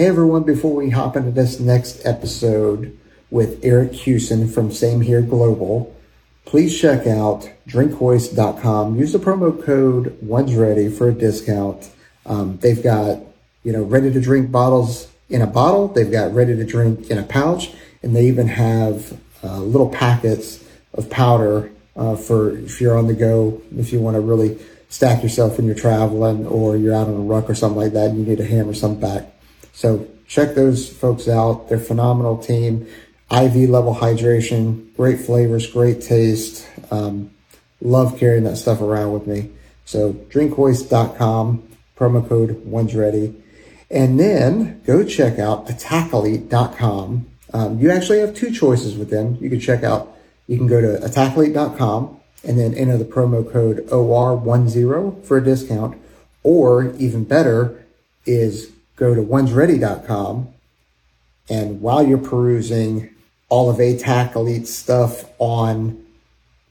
[0.00, 2.98] Hey everyone, before we hop into this next episode
[3.30, 5.94] with Eric Kussin from Same Here Global,
[6.46, 8.96] please check out drinkhoist.com.
[8.96, 11.90] Use the promo code One's Ready for a discount.
[12.24, 13.20] Um, they've got,
[13.62, 15.88] you know, ready to drink bottles in a bottle.
[15.88, 17.70] They've got ready to drink in a pouch
[18.02, 23.12] and they even have uh, little packets of powder uh, for if you're on the
[23.12, 24.58] go, if you want to really
[24.88, 28.08] stack yourself when you're traveling or you're out on a ruck or something like that
[28.08, 29.30] and you need to hammer something back.
[29.72, 31.68] So check those folks out.
[31.68, 32.86] They're phenomenal team.
[33.30, 36.66] IV level hydration, great flavors, great taste.
[36.90, 37.30] Um,
[37.80, 39.50] love carrying that stuff around with me.
[39.84, 43.34] So drinkhoist.com, promo code one's ready.
[43.90, 47.26] And then go check out attackelite.com.
[47.52, 49.36] Um, you actually have two choices with them.
[49.40, 53.86] You can check out, you can go to attackelite.com and then enter the promo code
[53.88, 56.00] OR10 for a discount.
[56.42, 57.84] Or even better
[58.24, 60.52] is go to onesready.com
[61.48, 63.10] and while you're perusing
[63.48, 66.04] all of Attack Elite stuff on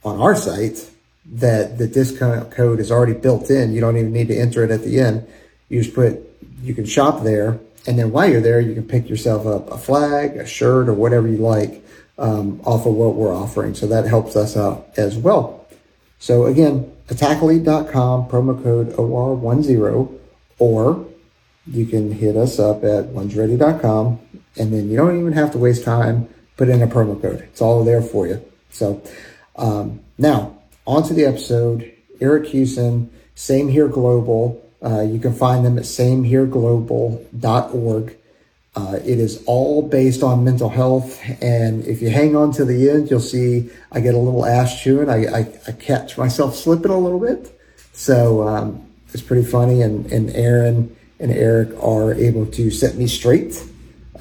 [0.06, 0.90] on our site,
[1.26, 3.74] that the discount code is already built in.
[3.74, 5.28] You don't even need to enter it at the end.
[5.68, 6.20] You just put
[6.64, 9.78] you can shop there, and then while you're there, you can pick yourself up a
[9.78, 11.84] flag, a shirt, or whatever you like
[12.18, 13.76] um, off of what we're offering.
[13.76, 15.68] So that helps us out as well.
[16.20, 20.20] So again, attackelite.com, promo code OR10,
[20.60, 21.09] or
[21.70, 24.20] you can hit us up at onesready.com
[24.58, 27.42] and then you don't even have to waste time, put in a promo code.
[27.42, 28.44] It's all there for you.
[28.70, 29.04] So,
[29.56, 31.94] um, now on to the episode.
[32.20, 34.66] Eric Kussin, Same Here Global.
[34.84, 38.16] Uh, you can find them at samehereglobal.org.
[38.76, 41.22] Uh, it is all based on mental health.
[41.42, 44.82] And if you hang on to the end, you'll see I get a little ass
[44.82, 45.10] chewing.
[45.10, 47.56] I, I, I catch myself slipping a little bit.
[47.94, 49.82] So um, it's pretty funny.
[49.82, 53.64] And, and Aaron and Eric are able to set me straight.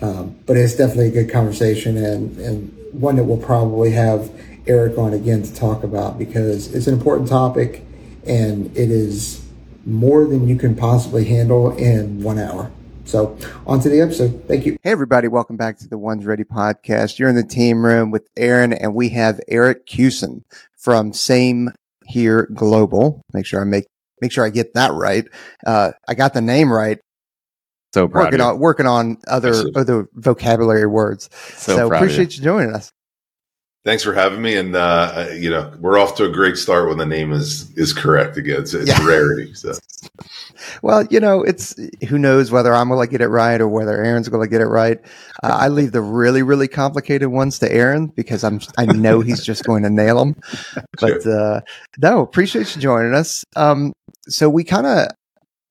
[0.00, 4.30] Um, but it's definitely a good conversation and, and one that we'll probably have
[4.66, 7.84] Eric on again to talk about because it's an important topic
[8.26, 9.44] and it is
[9.86, 12.70] more than you can possibly handle in one hour.
[13.04, 14.44] So on to the episode.
[14.46, 14.76] Thank you.
[14.82, 15.28] Hey everybody.
[15.28, 17.18] Welcome back to the One's Ready podcast.
[17.18, 20.42] You're in the team room with Aaron and we have Eric Kussin
[20.76, 21.70] from Same
[22.04, 23.22] Here Global.
[23.32, 23.86] Make sure I make,
[24.20, 25.26] make sure I get that right.
[25.66, 26.98] Uh, I got the name right.
[27.94, 31.30] So proud working on, working on other, other vocabulary words.
[31.54, 32.92] So, so appreciate you joining us.
[33.84, 34.54] Thanks for having me.
[34.56, 37.94] And, uh, you know, we're off to a great start when the name is, is
[37.94, 38.60] correct again.
[38.60, 39.02] It's, it's yeah.
[39.02, 39.54] a rarity.
[39.54, 39.72] So,
[40.82, 41.74] well, you know, it's
[42.06, 44.60] who knows whether I'm going to get it right or whether Aaron's going to get
[44.60, 44.98] it right.
[45.42, 49.42] Uh, I leave the really, really complicated ones to Aaron because I'm, I know he's
[49.42, 50.36] just going to nail them.
[51.00, 51.40] But, sure.
[51.40, 51.60] uh,
[51.98, 53.44] no, appreciate you joining us.
[53.54, 53.92] Um,
[54.28, 55.08] so we kind of,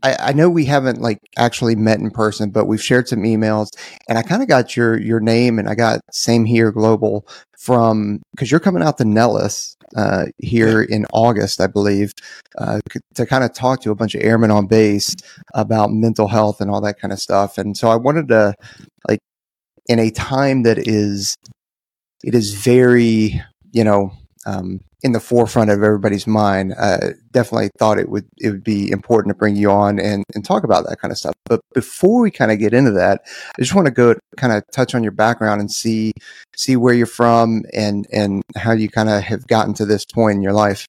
[0.04, 3.70] I, I, know we haven't like actually met in person, but we've shared some emails
[4.08, 7.28] and I kind of got your, your name and I got same here global
[7.60, 12.12] from, cause you're coming out to Nellis, uh, here in August, I believe,
[12.58, 12.80] uh,
[13.16, 15.16] to kind of talk to a bunch of airmen on base
[15.56, 17.58] about mental health and all that kind of stuff.
[17.58, 18.54] And so I wanted to
[19.08, 19.20] like
[19.88, 21.36] in a time that is,
[22.24, 23.42] it is very,
[23.72, 24.12] you know,
[24.46, 26.74] um, in the forefront of everybody's mind.
[26.78, 30.44] Uh, definitely thought it would it would be important to bring you on and, and
[30.44, 31.36] talk about that kind of stuff.
[31.46, 34.64] But before we kind of get into that, I just want to go kind of
[34.74, 36.14] touch on your background and see
[36.56, 40.38] see where you're from and and how you kind of have gotten to this point
[40.38, 40.88] in your life.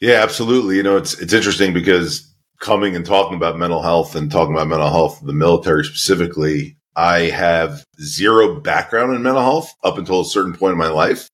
[0.00, 0.76] Yeah, absolutely.
[0.76, 2.30] You know, it's it's interesting because
[2.60, 7.30] coming and talking about mental health and talking about mental health, the military specifically, I
[7.30, 11.28] have zero background in mental health up until a certain point in my life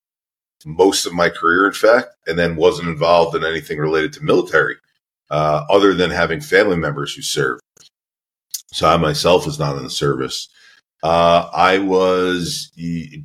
[0.64, 4.76] most of my career, in fact, and then wasn't involved in anything related to military,
[5.30, 7.60] uh, other than having family members who served.
[8.72, 10.48] So I myself was not in the service.
[11.02, 12.72] Uh, I was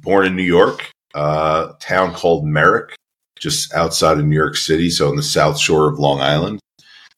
[0.01, 2.95] born in New York, uh, a town called Merrick,
[3.39, 6.59] just outside of New York City, so on the south shore of Long Island.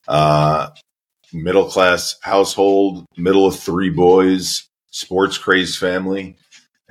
[0.08, 0.70] Uh,
[1.34, 6.38] middle class household, middle of three boys, sports crazed family.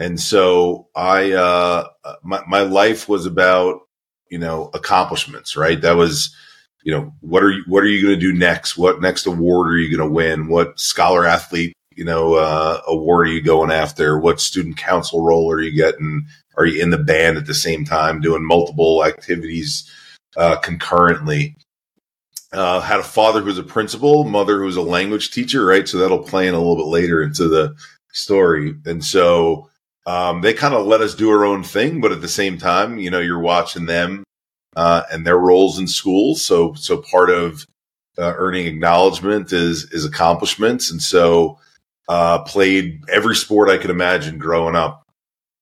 [0.00, 1.88] And so I, uh,
[2.22, 3.82] my, my life was about,
[4.30, 5.78] you know, accomplishments, right?
[5.78, 6.34] That was,
[6.82, 8.78] you know, what are you, what are you going to do next?
[8.78, 10.48] What next award are you going to win?
[10.48, 14.18] What scholar athlete, you know, uh, award are you going after?
[14.18, 16.26] What student council role are you getting?
[16.56, 19.90] Are you in the band at the same time doing multiple activities,
[20.34, 21.56] uh, concurrently?
[22.54, 25.86] Uh, had a father who was a principal, mother who was a language teacher, right?
[25.86, 27.76] So that'll play in a little bit later into the
[28.12, 28.74] story.
[28.86, 29.69] And so,
[30.06, 32.98] um, they kind of let us do our own thing, but at the same time,
[32.98, 34.24] you know, you're watching them
[34.76, 36.42] uh, and their roles in schools.
[36.42, 37.64] So, so part of
[38.18, 41.58] uh, earning acknowledgement is is accomplishments, and so
[42.10, 45.04] Uh, played every sport I could imagine growing up.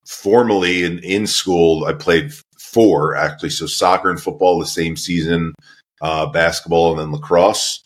[0.06, 3.50] Formally in, in school, I played four actually.
[3.50, 5.52] So soccer and football the same season,
[6.00, 7.84] uh, basketball and then lacrosse.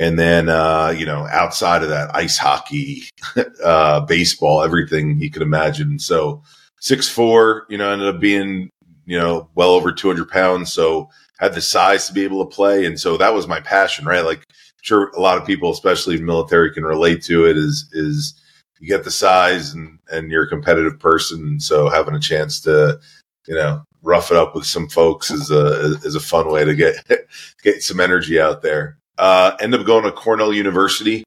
[0.00, 3.04] And then, uh, you know, outside of that, ice hockey,
[3.64, 5.98] uh, baseball, everything you could imagine.
[5.98, 6.42] So
[6.80, 8.70] six four, you know, ended up being,
[9.06, 10.72] you know, well over 200 pounds.
[10.72, 11.08] So
[11.40, 12.84] had the size to be able to play.
[12.84, 14.24] And so that was my passion, right?
[14.24, 14.44] Like,
[14.82, 18.34] sure, a lot of people, especially military, can relate to it is, is,
[18.80, 21.58] you get the size and, and you're a competitive person.
[21.58, 23.00] So having a chance to,
[23.48, 26.74] you know, rough it up with some folks is a, is a fun way to
[26.74, 26.94] get,
[27.64, 28.96] get some energy out there.
[29.18, 31.24] Uh, end up going to Cornell University,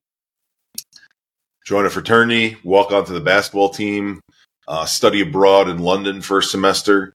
[1.65, 4.21] join a fraternity, walk onto the basketball team,
[4.67, 7.13] uh, study abroad in London first semester.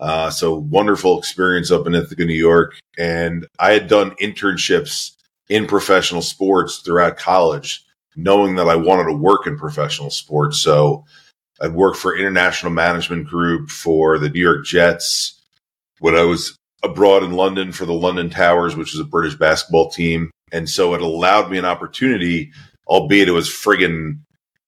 [0.00, 2.78] Uh, so wonderful experience up in Ithaca, New York.
[2.98, 5.12] And I had done internships
[5.48, 7.84] in professional sports throughout college,
[8.16, 10.58] knowing that I wanted to work in professional sports.
[10.58, 11.04] So
[11.60, 15.40] I'd worked for International Management Group for the New York Jets
[16.00, 19.90] when I was abroad in London for the London Towers, which is a British basketball
[19.90, 20.30] team.
[20.52, 22.52] And so it allowed me an opportunity,
[22.86, 24.18] albeit it was friggin'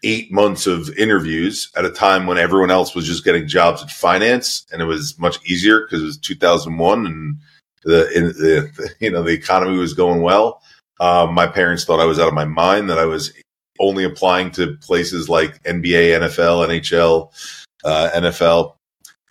[0.04, 3.88] eight months of interviews at a time when everyone else was just getting jobs in
[3.88, 4.66] finance.
[4.72, 7.36] And it was much easier because it was 2001 and
[7.84, 10.62] the, the, you know, the economy was going well.
[11.00, 13.32] Um, my parents thought I was out of my mind that I was
[13.80, 17.30] only applying to places like NBA, NFL, NHL,
[17.84, 18.74] uh, NFL.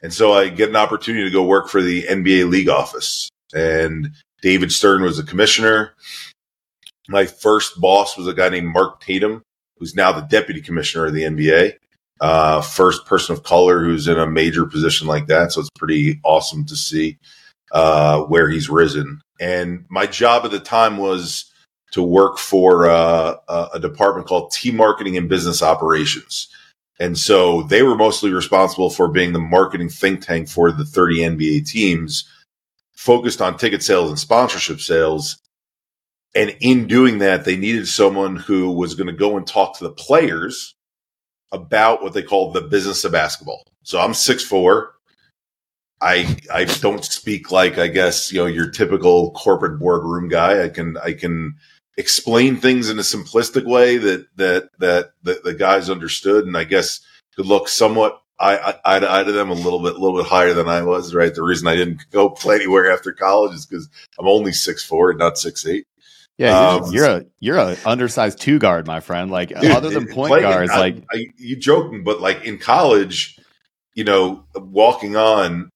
[0.02, 3.30] And so I get an opportunity to go work for the NBA league office.
[3.54, 4.12] And
[4.42, 5.94] David Stern was a commissioner.
[7.08, 9.42] My first boss was a guy named Mark Tatum,
[9.78, 11.78] who's now the deputy commissioner of the NBA.
[12.20, 15.52] Uh, first person of color who's in a major position like that.
[15.52, 17.18] So it's pretty awesome to see
[17.72, 19.22] uh, where he's risen.
[19.40, 21.52] And my job at the time was
[21.92, 23.36] to work for uh,
[23.74, 26.48] a department called T Marketing and Business Operations.
[27.00, 31.20] And so they were mostly responsible for being the marketing think tank for the 30
[31.20, 32.28] NBA teams,
[32.94, 35.38] focused on ticket sales and sponsorship sales.
[36.36, 39.84] And in doing that, they needed someone who was going to go and talk to
[39.84, 40.76] the players
[41.52, 43.64] about what they call the business of basketball.
[43.84, 44.94] So I'm six four.
[46.02, 50.64] I I don't speak like I guess you know your typical corporate boardroom guy.
[50.64, 51.56] I can I can
[51.98, 56.64] explain things in a simplistic way that that that the, the guys understood, and I
[56.64, 57.02] guess
[57.36, 60.28] could look somewhat eye, eye to eye to them a little bit, a little bit
[60.28, 61.14] higher than I was.
[61.14, 61.34] Right.
[61.34, 63.90] The reason I didn't go play anywhere after college is because
[64.20, 65.86] I'm only six four and not six eight.
[66.38, 69.32] Yeah, you're, um, you're, a you're a undersized two guard, my friend.
[69.32, 72.60] Like dude, other than point playing, guards, I, like I, you joking, but like in
[72.60, 73.40] college,
[73.96, 75.72] you know, walking on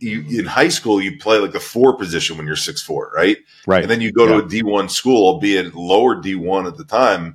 [0.00, 3.38] you, in high school, you play like the four position when you're six four, right?
[3.66, 3.82] Right.
[3.82, 4.40] And then you go yeah.
[4.40, 7.34] to a D one school, be albeit lower D one at the time.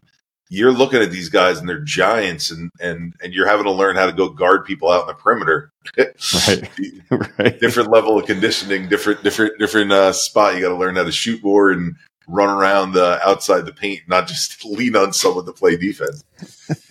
[0.50, 3.96] You're looking at these guys and they're giants, and and and you're having to learn
[3.96, 5.72] how to go guard people out in the perimeter.
[5.98, 6.70] right.
[7.40, 7.60] right.
[7.60, 10.56] Different level of conditioning, different different different uh, spot.
[10.56, 11.96] You got to learn how to shoot more and
[12.28, 16.24] run around the outside the paint, not just lean on someone to play defense.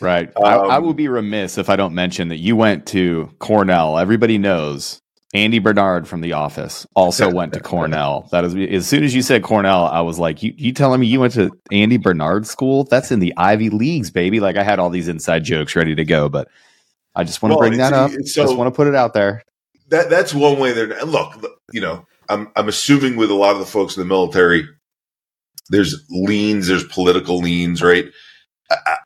[0.01, 0.33] Right.
[0.37, 3.99] Um, I, I, will be remiss if I don't mention that you went to Cornell.
[3.99, 5.01] Everybody knows
[5.35, 8.29] Andy Bernard from The Office also went to Cornell.
[8.31, 11.09] That is, as soon as you said Cornell, I was like, you, you telling me
[11.09, 12.85] you went to Andy Bernard school?
[12.85, 14.41] That's in the Ivy Leagues, baby.
[14.41, 16.49] Like I had all these inside jokes ready to go, but
[17.17, 18.11] I just want to well, bring that up.
[18.11, 19.43] So just want to put it out there.
[19.89, 21.05] That that's one way there.
[21.05, 24.67] Look, you know, I'm I'm assuming with a lot of the folks in the military,
[25.69, 28.07] there's leans, there's political leans, right?
[28.71, 28.97] I,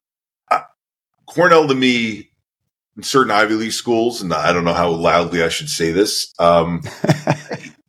[0.50, 0.62] I,
[1.26, 2.27] Cornell to me,
[2.98, 6.34] in certain Ivy League schools, and I don't know how loudly I should say this.
[6.40, 6.82] Um,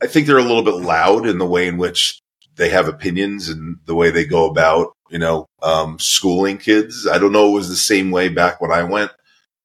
[0.01, 2.21] I think they're a little bit loud in the way in which
[2.57, 7.07] they have opinions and the way they go about, you know, um, schooling kids.
[7.07, 9.09] I don't know it was the same way back when I went.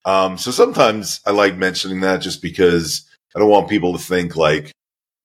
[0.06, 4.36] Um, so sometimes I like mentioning that just because I don't want people to think
[4.36, 4.72] like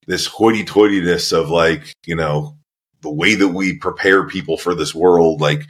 [0.05, 2.57] this hoity toityness of like, you know,
[3.01, 5.39] the way that we prepare people for this world.
[5.39, 5.63] Like,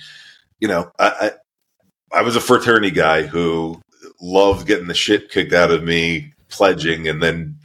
[0.60, 1.32] you know, I,
[2.12, 3.80] I, I was a fraternity guy who
[4.22, 7.58] loved getting the shit kicked out of me, pledging, and then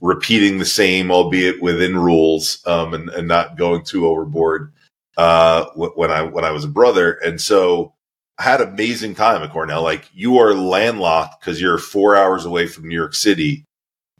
[0.00, 4.72] repeating the same, albeit within rules, um, and, and not going too overboard
[5.16, 7.12] uh, when I when I was a brother.
[7.24, 7.94] And so
[8.38, 9.82] I had amazing time at Cornell.
[9.82, 13.64] Like you are landlocked because you're four hours away from New York City,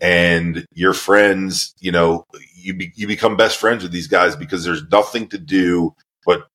[0.00, 2.24] and your friends, you know,
[2.54, 6.46] you be, you become best friends with these guys because there's nothing to do but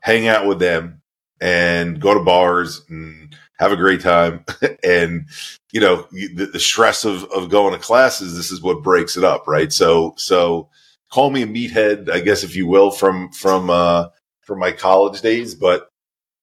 [0.00, 1.00] hang out with them
[1.40, 4.44] and go to bars and have a great time.
[4.84, 5.26] and
[5.72, 9.24] you know, the, the, stress of of going to classes, this is what breaks it
[9.24, 9.72] up, right?
[9.72, 10.68] So so
[11.10, 14.08] call me a meathead, I guess if you will, from from uh
[14.42, 15.88] from my college days, but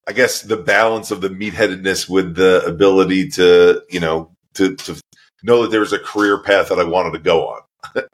[0.08, 5.00] I guess the balance of the meatheadedness with the ability to, you know, to, to
[5.44, 8.08] know that there was a career path that I wanted to go on.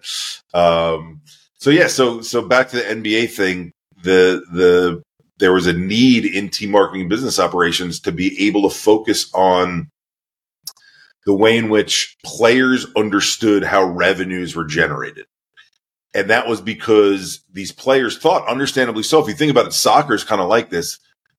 [0.54, 1.22] um,
[1.56, 3.72] so yeah, so so back to the NBA thing,
[4.04, 5.02] the the
[5.38, 9.90] there was a need in team marketing business operations to be able to focus on
[11.26, 15.26] the way in which players understood how revenues were generated.
[16.14, 20.14] And that was because these players thought, understandably so, if you think about it, soccer
[20.14, 20.98] is kind of like this.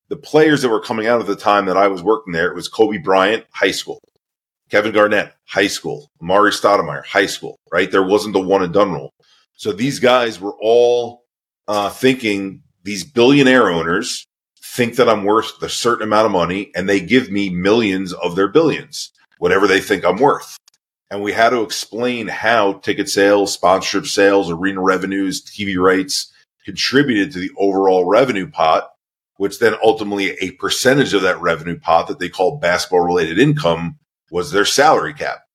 [0.08, 2.54] The players that were coming out at the time that I was working there, it
[2.54, 4.00] was Kobe Bryant, high school.
[4.70, 6.10] Kevin Garnett, high school.
[6.22, 7.90] Amar'e Stoudemire, high school, right?
[7.90, 9.14] There wasn't the one and done rule.
[9.54, 11.24] So these guys were all
[11.66, 14.26] uh, thinking these billionaire owners
[14.62, 18.36] think that I'm worth a certain amount of money and they give me millions of
[18.36, 20.56] their billions, whatever they think I'm worth.
[21.10, 26.32] And we had to explain how ticket sales, sponsorship sales, arena revenues, TV rights
[26.64, 28.90] contributed to the overall revenue pot,
[29.36, 33.98] which then ultimately a percentage of that revenue pot that they call basketball related income
[34.30, 35.47] was their salary cap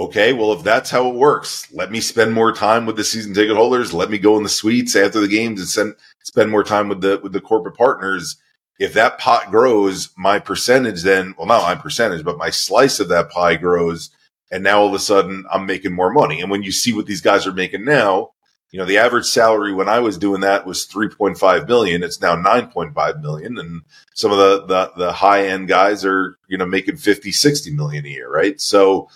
[0.00, 3.34] okay, well, if that's how it works, let me spend more time with the season
[3.34, 3.92] ticket holders.
[3.92, 7.02] Let me go in the suites after the games and send, spend more time with
[7.02, 8.36] the with the corporate partners.
[8.78, 13.10] If that pot grows, my percentage then, well, not my percentage, but my slice of
[13.10, 14.10] that pie grows.
[14.50, 16.40] And now all of a sudden I'm making more money.
[16.40, 18.30] And when you see what these guys are making now,
[18.70, 22.02] you know, the average salary when I was doing that was 3.5 million.
[22.02, 23.58] It's now 9.5 million.
[23.58, 23.82] And
[24.14, 28.06] some of the, the, the high end guys are, you know, making 50, 60 million
[28.06, 28.32] a year.
[28.32, 28.60] Right.
[28.60, 29.08] So,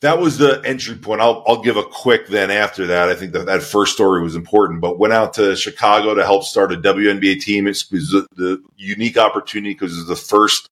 [0.00, 1.20] that was the entry point.
[1.20, 3.08] I'll, I'll give a quick then after that.
[3.08, 6.44] I think that that first story was important, but went out to Chicago to help
[6.44, 7.66] start a WNBA team.
[7.66, 10.68] It was the, the unique opportunity because it was the first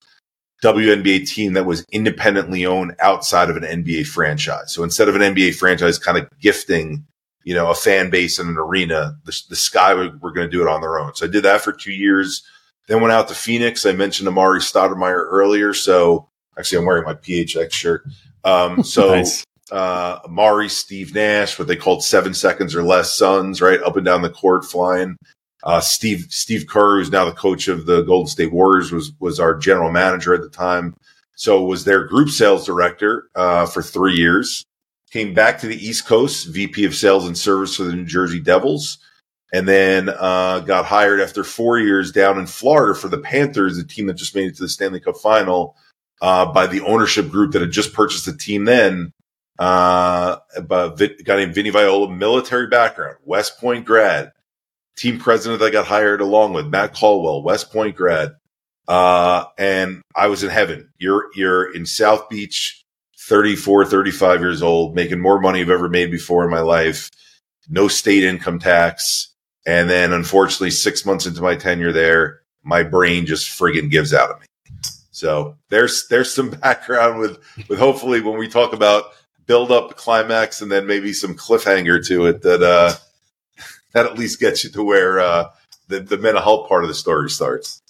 [0.62, 4.72] WNBA team that was independently owned outside of an NBA franchise.
[4.72, 7.04] So instead of an NBA franchise kind of gifting,
[7.44, 10.56] you know, a fan base and an arena, the, the Sky were, were going to
[10.56, 11.14] do it on their own.
[11.14, 12.44] So I did that for two years.
[12.86, 13.86] Then went out to Phoenix.
[13.86, 15.74] I mentioned Amar'e Stoudemire earlier.
[15.74, 18.04] So actually, I'm wearing my PHX shirt.
[18.44, 19.44] Um, so nice.
[19.70, 24.04] uh, Amar'e, Steve Nash, what they called seven seconds or less Suns, right up and
[24.04, 25.16] down the court flying.
[25.64, 29.38] Uh, Steve Steve Kerr, who's now the coach of the Golden State Warriors, was was
[29.38, 30.94] our general manager at the time.
[31.34, 34.64] So was their group sales director uh, for three years.
[35.10, 38.40] Came back to the East Coast, VP of Sales and Service for the New Jersey
[38.40, 38.98] Devils,
[39.52, 43.84] and then uh, got hired after four years down in Florida for the Panthers, the
[43.84, 45.76] team that just made it to the Stanley Cup Final
[46.22, 49.12] uh, by the ownership group that had just purchased the team then.
[49.58, 54.32] Uh, a guy named Vinny Viola, military background, West Point grad,
[54.96, 58.32] team president that got hired along with Matt Caldwell, West Point grad.
[58.88, 60.90] Uh, and I was in heaven.
[60.98, 62.82] You're, you're in South Beach,
[63.28, 67.10] 34, 35 years old, making more money I've ever made before in my life.
[67.68, 69.28] No state income tax.
[69.66, 74.30] And then unfortunately, six months into my tenure there, my brain just friggin' gives out
[74.30, 74.46] of me.
[75.22, 77.38] So there's there's some background with
[77.68, 79.04] with hopefully when we talk about
[79.46, 82.92] build up climax and then maybe some cliffhanger to it that uh
[83.92, 85.48] that at least gets you to where uh
[85.86, 87.80] the, the mental health part of the story starts.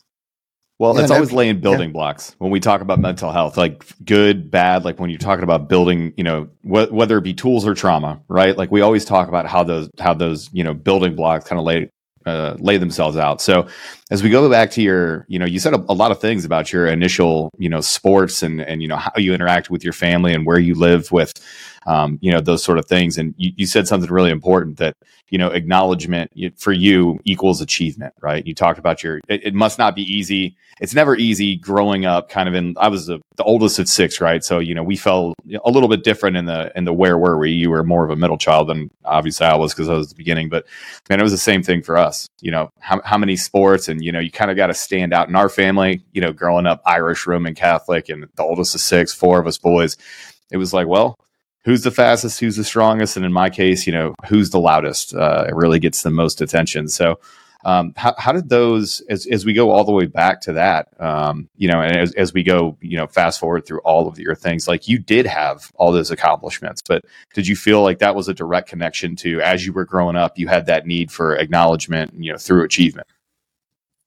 [0.79, 1.95] Well, yeah, it's always laying building yeah.
[1.95, 4.85] blocks when we talk about mental health, like good, bad.
[4.85, 8.21] Like when you're talking about building, you know, wh- whether it be tools or trauma,
[8.29, 8.57] right?
[8.57, 11.65] Like we always talk about how those how those you know building blocks kind of
[11.65, 11.89] lay
[12.27, 13.41] uh, lay themselves out.
[13.41, 13.67] So
[14.11, 16.45] as we go back to your, you know, you said a, a, lot of things
[16.45, 19.93] about your initial, you know, sports and and you know how you interact with your
[19.93, 21.33] family and where you live with,
[21.87, 23.19] um, you know, those sort of things.
[23.19, 24.97] And you, you said something really important that
[25.29, 28.47] you know acknowledgement for you equals achievement, right?
[28.47, 29.21] You talked about your.
[29.29, 30.57] It, it must not be easy.
[30.81, 32.29] It's never easy growing up.
[32.29, 32.75] Kind of in.
[32.79, 34.45] I was the, the oldest of six, right?
[34.45, 35.35] So you know we felt
[35.65, 37.51] a little bit different in the in the where were we?
[37.51, 40.15] You were more of a middle child than obviously I was because I was the
[40.15, 40.49] beginning.
[40.49, 40.67] But
[41.09, 42.29] man, it was the same thing for us.
[42.41, 45.13] You know how how many sports and you know you kind of got to stand
[45.13, 46.03] out in our family.
[46.13, 49.59] You know, growing up Irish, Roman Catholic, and the oldest of six, four of us
[49.59, 49.97] boys.
[50.51, 51.17] It was like, well,
[51.65, 55.15] who's the fastest, who's the strongest, and in my case, you know, who's the loudest.
[55.15, 56.89] Uh, it really gets the most attention.
[56.89, 57.19] So,
[57.65, 60.89] um, how, how did those, as, as we go all the way back to that,
[61.01, 64.19] um, you know, and as, as we go, you know, fast forward through all of
[64.19, 67.05] your things, like you did have all those accomplishments, but
[67.35, 70.39] did you feel like that was a direct connection to as you were growing up,
[70.39, 73.07] you had that need for acknowledgement, you know, through achievement?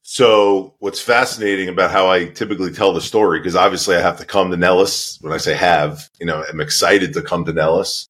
[0.07, 4.25] So what's fascinating about how I typically tell the story, because obviously I have to
[4.25, 5.17] come to Nellis.
[5.19, 8.07] When I say have, you know, I'm excited to come to Nellis.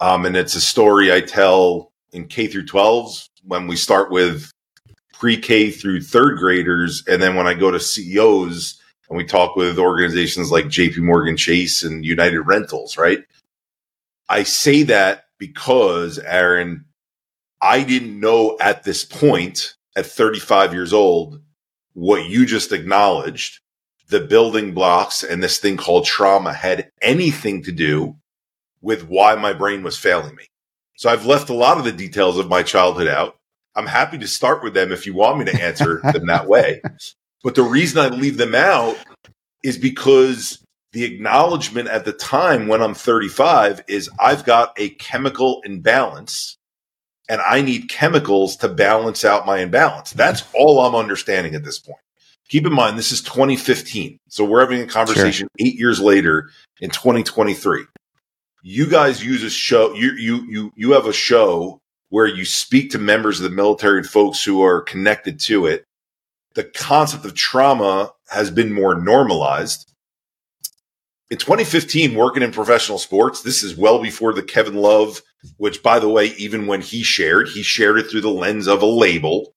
[0.00, 4.50] Um, and it's a story I tell in K through 12s when we start with
[5.12, 7.04] pre-K through third graders.
[7.06, 11.36] And then when I go to CEOs and we talk with organizations like JP Morgan
[11.36, 13.22] Chase and United Rentals, right?
[14.26, 16.86] I say that because Aaron,
[17.60, 21.40] I didn't know at this point at 35 years old
[21.96, 23.60] what you just acknowledged,
[24.10, 28.14] the building blocks and this thing called trauma had anything to do
[28.82, 30.44] with why my brain was failing me.
[30.96, 33.38] So I've left a lot of the details of my childhood out.
[33.74, 36.82] I'm happy to start with them if you want me to answer them that way.
[37.42, 38.96] But the reason I leave them out
[39.64, 40.62] is because
[40.92, 46.55] the acknowledgement at the time when I'm 35 is I've got a chemical imbalance
[47.28, 50.12] and I need chemicals to balance out my imbalance.
[50.12, 50.56] That's mm-hmm.
[50.56, 51.98] all I'm understanding at this point.
[52.48, 54.18] Keep in mind, this is 2015.
[54.28, 55.66] So we're having a conversation sure.
[55.66, 57.84] eight years later in 2023.
[58.62, 61.80] You guys use a show, you, you, you, you have a show
[62.10, 65.84] where you speak to members of the military and folks who are connected to it.
[66.54, 69.92] The concept of trauma has been more normalized.
[71.30, 75.22] In 2015, working in professional sports, this is well before the Kevin Love
[75.56, 78.82] which by the way, even when he shared, he shared it through the lens of
[78.82, 79.54] a label.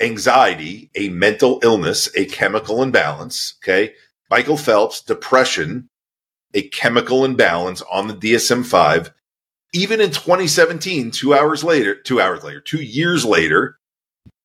[0.00, 3.54] Anxiety, a mental illness, a chemical imbalance.
[3.62, 3.94] Okay.
[4.30, 5.88] Michael Phelps, depression,
[6.52, 9.12] a chemical imbalance on the DSM 5.
[9.72, 13.78] Even in 2017, two hours later, two hours later, two years later,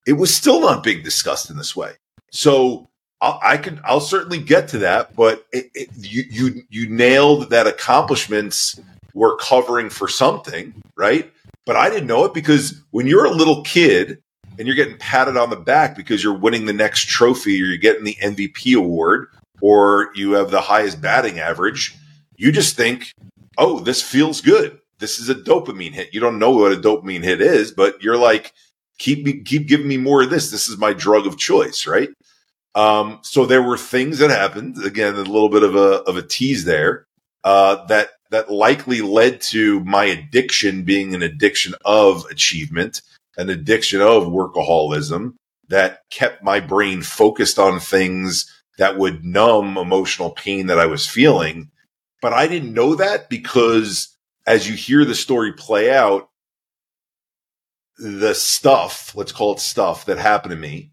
[0.07, 1.93] it was still not being discussed in this way.
[2.31, 2.88] So
[3.21, 7.49] I'll, I can, I'll certainly get to that, but it, it, you, you, you nailed
[7.49, 8.79] that accomplishments
[9.13, 11.31] were covering for something, right?
[11.65, 14.21] But I didn't know it because when you're a little kid
[14.57, 17.77] and you're getting patted on the back because you're winning the next trophy or you're
[17.77, 19.27] getting the MVP award
[19.61, 21.95] or you have the highest batting average,
[22.37, 23.13] you just think,
[23.57, 24.79] oh, this feels good.
[24.99, 26.13] This is a dopamine hit.
[26.13, 28.53] You don't know what a dopamine hit is, but you're like,
[28.97, 30.51] keep me, keep giving me more of this.
[30.51, 32.09] This is my drug of choice, right?
[32.75, 34.83] Um, so there were things that happened.
[34.83, 37.05] Again, a little bit of a of a tease there
[37.43, 43.01] uh, that that likely led to my addiction being an addiction of achievement,
[43.37, 45.33] an addiction of workaholism
[45.69, 48.45] that kept my brain focused on things
[48.77, 51.69] that would numb emotional pain that I was feeling.
[52.21, 56.29] But I didn't know that because as you hear the story play out,
[57.97, 60.88] the stuff, let's call it stuff that happened to me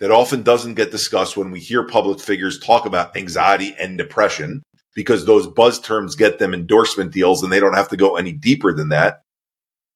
[0.00, 4.62] that often doesn't get discussed when we hear public figures talk about anxiety and depression
[4.94, 8.32] because those buzz terms get them endorsement deals and they don't have to go any
[8.32, 9.22] deeper than that.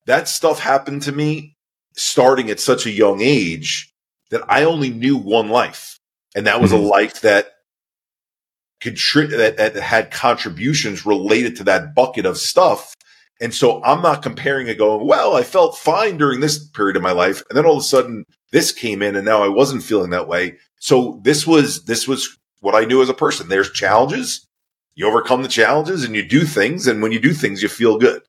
[0.06, 1.56] That stuff happened to me
[1.96, 3.92] starting at such a young age
[4.30, 5.98] that I only knew one life.
[6.34, 6.84] And that was mm-hmm.
[6.84, 7.48] a life that
[8.80, 12.94] contri- that, that had contributions related to that bucket of stuff.
[13.40, 17.02] And so I'm not comparing it going, well, I felt fine during this period of
[17.02, 17.42] my life.
[17.48, 20.28] And then all of a sudden this came in and now I wasn't feeling that
[20.28, 20.58] way.
[20.78, 23.48] So this was, this was what I knew as a person.
[23.48, 24.46] There's challenges
[24.94, 26.86] you overcome the challenges and you do things.
[26.86, 28.22] And when you do things, you feel good.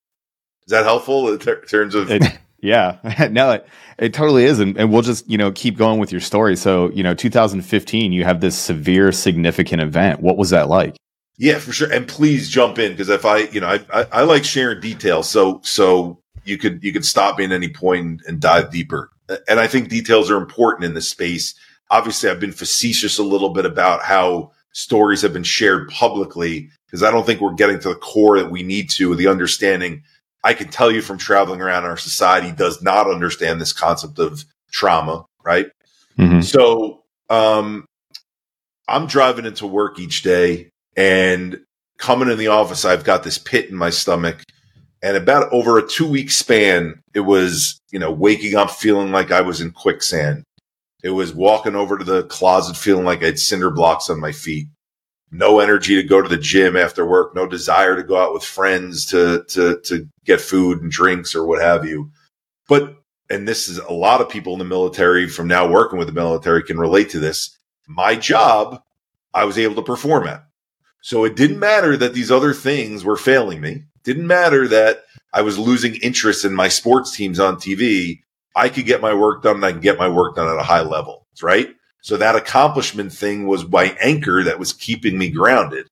[0.65, 2.09] Is that helpful in ter- terms of?
[2.09, 2.23] It,
[2.61, 2.97] yeah,
[3.31, 4.59] no, it, it totally is.
[4.59, 6.55] And, and we'll just, you know, keep going with your story.
[6.55, 10.21] So, you know, 2015, you have this severe, significant event.
[10.21, 10.95] What was that like?
[11.37, 11.91] Yeah, for sure.
[11.91, 15.27] And please jump in because if I, you know, I, I, I, like sharing details.
[15.27, 19.09] So, so you could, you could stop me at any point and, and dive deeper.
[19.47, 21.55] And I think details are important in this space.
[21.89, 27.03] Obviously, I've been facetious a little bit about how stories have been shared publicly because
[27.03, 30.03] I don't think we're getting to the core that we need to, the understanding.
[30.43, 34.43] I can tell you from traveling around our society does not understand this concept of
[34.71, 35.67] trauma, right?
[36.17, 36.41] Mm-hmm.
[36.41, 37.85] So, um,
[38.87, 41.59] I'm driving into work each day and
[41.97, 44.43] coming in the office, I've got this pit in my stomach.
[45.03, 49.31] And about over a two week span, it was, you know, waking up feeling like
[49.31, 50.45] I was in quicksand.
[51.03, 54.31] It was walking over to the closet feeling like I had cinder blocks on my
[54.31, 54.67] feet.
[55.29, 58.45] No energy to go to the gym after work, no desire to go out with
[58.45, 62.09] friends to to to get food and drinks or what have you.
[62.69, 62.95] But
[63.29, 66.13] and this is a lot of people in the military from now working with the
[66.13, 67.57] military can relate to this.
[67.89, 68.81] My job,
[69.33, 70.45] I was able to perform at.
[71.01, 73.83] So it didn't matter that these other things were failing me.
[74.03, 78.19] Didn't matter that I was losing interest in my sports teams on TV.
[78.55, 80.63] I could get my work done and I can get my work done at a
[80.63, 81.69] high level, right?
[82.01, 85.87] So that accomplishment thing was my anchor that was keeping me grounded.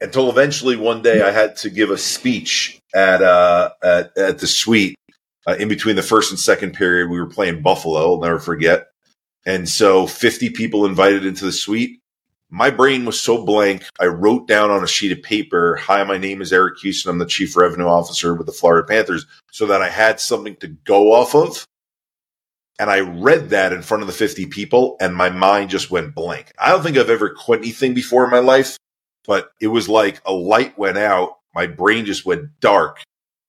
[0.00, 4.46] Until eventually one day I had to give a speech at uh, at, at the
[4.46, 4.96] suite
[5.46, 7.10] uh, in between the first and second period.
[7.10, 8.86] We were playing Buffalo, I'll never forget.
[9.46, 12.00] And so 50 people invited into the suite
[12.50, 13.84] my brain was so blank.
[13.98, 17.08] I wrote down on a sheet of paper, Hi, my name is Eric Kussin.
[17.08, 20.68] I'm the chief revenue officer with the Florida Panthers, so that I had something to
[20.68, 21.66] go off of.
[22.78, 26.14] And I read that in front of the 50 people, and my mind just went
[26.14, 26.52] blank.
[26.58, 28.76] I don't think I've ever quit anything before in my life,
[29.26, 31.38] but it was like a light went out.
[31.54, 33.00] My brain just went dark.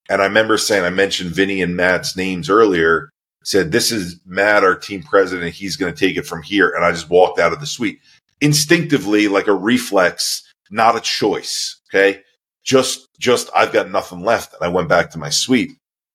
[0.09, 3.09] And I remember saying, I mentioned Vinny and Matt's names earlier.
[3.43, 5.53] said, This is Matt, our team president.
[5.53, 6.69] He's going to take it from here.
[6.69, 7.99] And I just walked out of the suite
[8.45, 11.81] instinctively, like a reflex, not a choice.
[11.89, 12.21] Okay.
[12.63, 14.53] Just, just, I've got nothing left.
[14.53, 15.71] And I went back to my suite,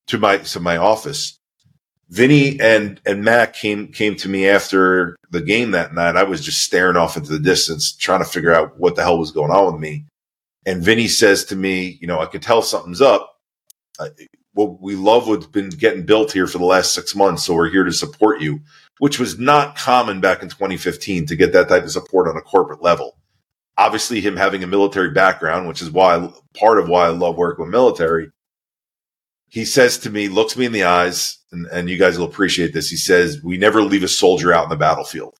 [0.07, 1.39] to my, to my office.
[2.09, 6.17] Vinny and, and Mac came, came to me after the game that night.
[6.17, 9.19] I was just staring off into the distance, trying to figure out what the hell
[9.19, 10.07] was going on with me.
[10.67, 13.37] And Vinny says to me, you know, I could tell something's up.
[14.55, 17.45] What we love what's been getting built here for the last six months.
[17.45, 18.61] So we're here to support you,
[19.01, 22.43] which was not common back in 2015 to get that type of support on a
[22.43, 23.17] corporate level.
[23.79, 27.65] Obviously, him having a military background, which is why part of why I love working
[27.65, 28.31] with military.
[29.49, 32.75] He says to me, looks me in the eyes, and, and you guys will appreciate
[32.75, 32.91] this.
[32.91, 35.35] He says, We never leave a soldier out in the battlefield.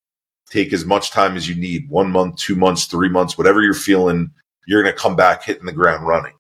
[0.49, 3.75] Take as much time as you need one month, two months, three months, whatever you're
[3.75, 4.31] feeling,
[4.67, 6.33] you're going to come back hitting the ground running.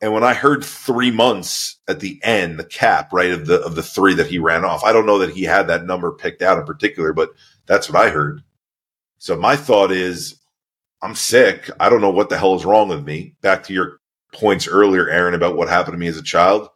[0.00, 3.74] And when I heard three months at the end, the cap, right, of the of
[3.74, 6.40] the three that he ran off, I don't know that he had that number picked
[6.40, 7.30] out in particular, but
[7.66, 8.42] that's what I heard.
[9.18, 10.38] So my thought is,
[11.02, 11.68] I'm sick.
[11.80, 13.34] I don't know what the hell is wrong with me.
[13.40, 13.98] Back to your
[14.32, 16.68] points earlier, Aaron, about what happened to me as a child.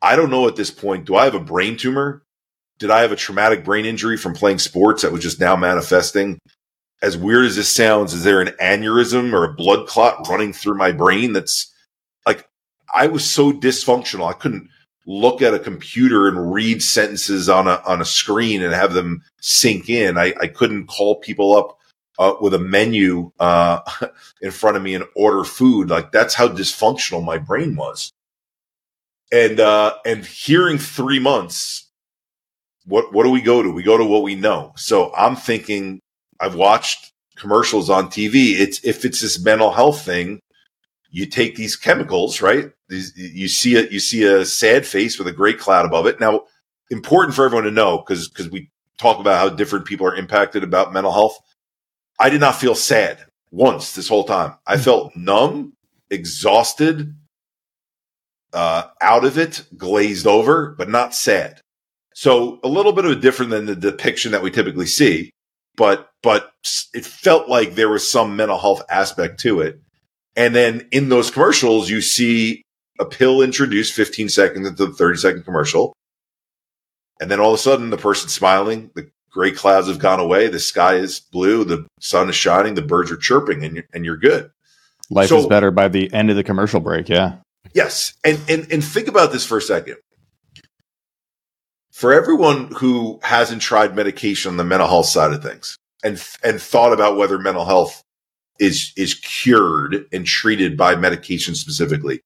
[0.00, 1.04] I don't know at this point.
[1.04, 2.22] Do I have a brain tumor?
[2.78, 6.38] Did I have a traumatic brain injury from playing sports that was just now manifesting?
[7.02, 10.76] As weird as this sounds, is there an aneurysm or a blood clot running through
[10.76, 11.72] my brain that's
[12.96, 14.28] I was so dysfunctional.
[14.28, 14.68] I couldn't
[15.06, 19.22] look at a computer and read sentences on a on a screen and have them
[19.40, 20.18] sink in.
[20.18, 21.78] I, I couldn't call people up
[22.18, 23.80] uh, with a menu uh,
[24.40, 25.90] in front of me and order food.
[25.90, 28.12] Like that's how dysfunctional my brain was
[29.32, 31.88] and uh, and hearing three months,
[32.84, 33.70] what what do we go to?
[33.70, 34.72] We go to what we know.
[34.76, 36.00] So I'm thinking,
[36.40, 38.58] I've watched commercials on TV.
[38.58, 40.40] It's if it's this mental health thing,
[41.16, 42.70] you take these chemicals, right?
[42.90, 46.20] These, you see a you see a sad face with a gray cloud above it.
[46.20, 46.42] Now,
[46.90, 50.62] important for everyone to know because because we talk about how different people are impacted
[50.62, 51.38] about mental health.
[52.20, 54.56] I did not feel sad once this whole time.
[54.66, 55.72] I felt numb,
[56.10, 57.14] exhausted,
[58.52, 61.62] uh, out of it, glazed over, but not sad.
[62.14, 65.30] So a little bit of a different than the depiction that we typically see,
[65.76, 66.52] but but
[66.92, 69.80] it felt like there was some mental health aspect to it.
[70.36, 72.62] And then in those commercials, you see
[73.00, 75.94] a pill introduced 15 seconds into the 30 second commercial.
[77.20, 80.48] And then all of a sudden, the person's smiling, the gray clouds have gone away,
[80.48, 84.04] the sky is blue, the sun is shining, the birds are chirping, and you're, and
[84.04, 84.50] you're good.
[85.08, 87.08] Life so, is better by the end of the commercial break.
[87.08, 87.36] Yeah.
[87.72, 88.14] Yes.
[88.24, 89.96] And, and, and think about this for a second.
[91.92, 96.60] For everyone who hasn't tried medication on the mental health side of things and, and
[96.60, 98.02] thought about whether mental health
[98.58, 102.20] is, is cured and treated by medication specifically,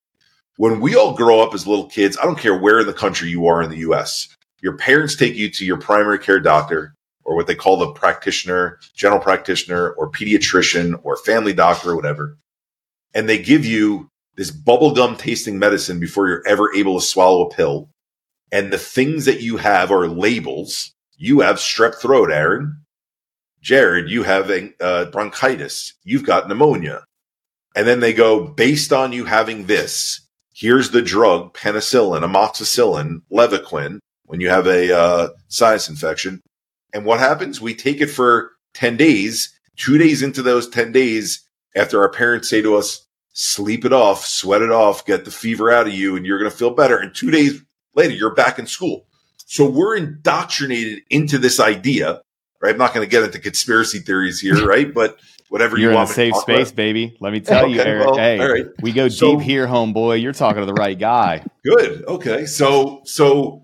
[0.56, 3.30] when we all grow up as little kids, I don't care where in the country
[3.30, 4.28] you are in the US,
[4.60, 8.78] your parents take you to your primary care doctor or what they call the practitioner,
[8.94, 12.36] general practitioner, or pediatrician, or family doctor, or whatever.
[13.14, 17.54] And they give you this bubblegum tasting medicine before you're ever able to swallow a
[17.54, 17.88] pill.
[18.52, 20.92] And the things that you have are labels.
[21.16, 22.79] You have strep throat, Aaron.
[23.62, 25.94] Jared, you have uh, bronchitis.
[26.04, 27.04] You've got pneumonia.
[27.76, 30.20] And then they go, based on you having this,
[30.54, 36.40] here's the drug, penicillin, amoxicillin, Levaquin, when you have a uh, sinus infection.
[36.92, 37.60] And what happens?
[37.60, 39.56] We take it for 10 days.
[39.76, 41.46] Two days into those 10 days,
[41.76, 45.70] after our parents say to us, sleep it off, sweat it off, get the fever
[45.70, 46.98] out of you, and you're going to feel better.
[46.98, 47.62] And two days
[47.94, 49.06] later, you're back in school.
[49.46, 52.20] So we're indoctrinated into this idea,
[52.60, 52.72] right?
[52.72, 54.92] I'm not going to get into conspiracy theories here, right?
[54.92, 55.18] But
[55.48, 56.08] whatever you're you want.
[56.08, 56.76] Safe space, about.
[56.76, 57.16] baby.
[57.20, 58.06] Let me tell okay, you, Eric.
[58.06, 60.22] Well, hey, we go so, deep here, homeboy.
[60.22, 61.44] You're talking to the right guy.
[61.64, 62.04] Good.
[62.04, 62.46] Okay.
[62.46, 63.62] So, so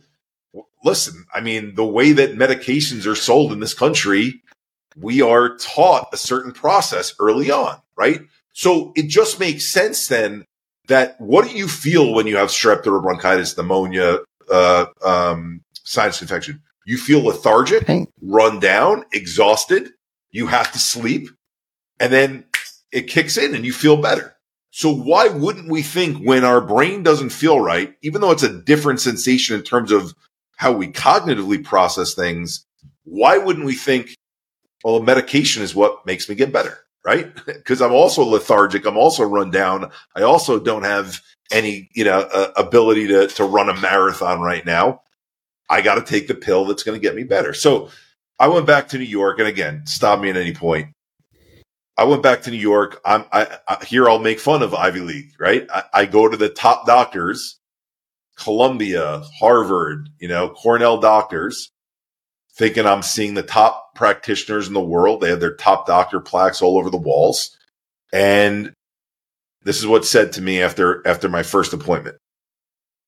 [0.84, 4.42] listen, I mean, the way that medications are sold in this country,
[4.96, 8.20] we are taught a certain process early on, right?
[8.52, 10.44] So it just makes sense then
[10.88, 16.22] that what do you feel when you have strep throat bronchitis, pneumonia, uh, um, sinus
[16.22, 16.62] infection?
[16.86, 17.86] You feel lethargic,
[18.22, 19.90] run down, exhausted.
[20.30, 21.28] You have to sleep,
[22.00, 22.46] and then
[22.92, 24.36] it kicks in, and you feel better.
[24.70, 28.62] So why wouldn't we think when our brain doesn't feel right, even though it's a
[28.62, 30.14] different sensation in terms of
[30.56, 32.64] how we cognitively process things,
[33.04, 34.16] why wouldn't we think,
[34.84, 36.78] well, medication is what makes me get better?
[37.06, 37.32] right?
[37.46, 38.84] Because I'm also lethargic.
[38.86, 39.90] I'm also run down.
[40.14, 41.20] I also don't have
[41.52, 45.02] any, you know, uh, ability to to run a marathon right now.
[45.68, 47.52] I got to take the pill that's going to get me better.
[47.52, 47.90] So
[48.38, 50.90] I went back to New York, and again, stop me at any point.
[51.96, 53.00] I went back to New York.
[53.04, 54.08] I'm I, I here.
[54.08, 55.66] I'll make fun of Ivy League, right?
[55.72, 57.58] I, I go to the top doctors,
[58.36, 61.70] Columbia, Harvard, you know, Cornell doctors
[62.56, 65.20] thinking I'm seeing the top practitioners in the world.
[65.20, 67.56] They have their top doctor plaques all over the walls.
[68.12, 68.72] And
[69.62, 72.16] this is what's said to me after after my first appointment.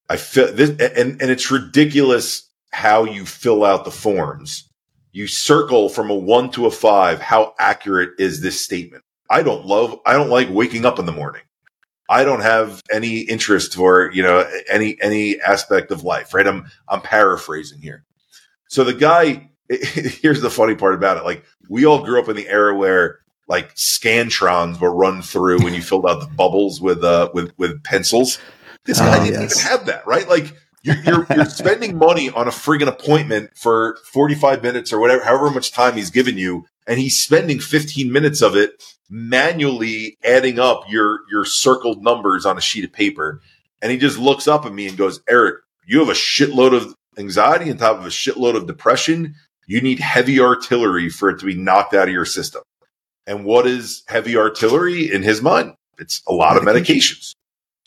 [0.09, 4.68] I feel this and, and it's ridiculous how you fill out the forms.
[5.12, 9.04] You circle from a one to a five, how accurate is this statement?
[9.31, 11.42] I don't love I don't like waking up in the morning.
[12.11, 16.46] I don't have any interest for, you know, any any aspect of life, right?
[16.46, 18.04] I'm I'm paraphrasing here.
[18.68, 21.24] So the guy here's the funny part about it.
[21.24, 25.74] Like we all grew up in the era where like scantrons were run through when
[25.74, 28.38] you filled out the bubbles with uh with with pencils.
[28.85, 29.59] This guy oh, didn't yes.
[29.59, 30.28] even have that, right?
[30.28, 30.54] Like
[30.88, 35.51] you're, you're, you're spending money on a friggin' appointment for 45 minutes or whatever, however
[35.51, 40.83] much time he's given you, and he's spending 15 minutes of it manually adding up
[40.88, 43.40] your your circled numbers on a sheet of paper.
[43.81, 46.94] And he just looks up at me and goes, Eric, you have a shitload of
[47.16, 49.35] anxiety on top of a shitload of depression.
[49.66, 52.62] You need heavy artillery for it to be knocked out of your system.
[53.27, 55.74] And what is heavy artillery in his mind?
[55.98, 57.35] It's a lot of medications.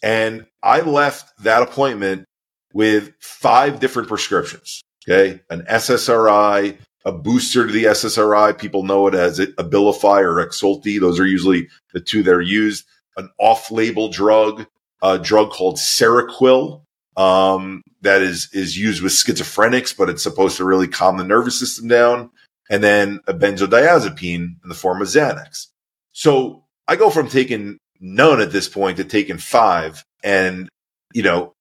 [0.03, 2.25] And I left that appointment
[2.73, 4.81] with five different prescriptions.
[5.07, 5.41] Okay.
[5.49, 8.57] An SSRI, a booster to the SSRI.
[8.57, 10.99] People know it as Abilify or Rexulti.
[10.99, 12.85] Those are usually the two that are used.
[13.17, 14.67] An off-label drug,
[15.01, 16.83] a drug called Seroquel,
[17.17, 21.59] um, that is is used with schizophrenics, but it's supposed to really calm the nervous
[21.59, 22.29] system down.
[22.69, 25.67] And then a benzodiazepine in the form of Xanax.
[26.13, 30.69] So I go from taking none at this point to taking five, and
[31.13, 31.53] you know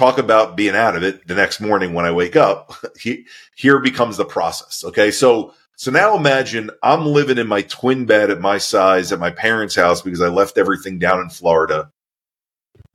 [0.00, 2.72] talk about being out of it the next morning when I wake up.
[3.00, 4.82] he, here becomes the process.
[4.82, 5.10] Okay.
[5.10, 9.30] So, so now imagine I'm living in my twin bed at my size at my
[9.30, 11.90] parents' house because I left everything down in Florida.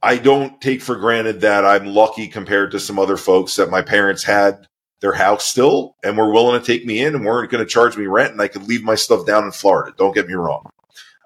[0.01, 3.83] I don't take for granted that I'm lucky compared to some other folks that my
[3.83, 4.67] parents had
[4.99, 7.97] their house still and were willing to take me in and weren't going to charge
[7.97, 9.93] me rent and I could leave my stuff down in Florida.
[9.95, 10.69] Don't get me wrong.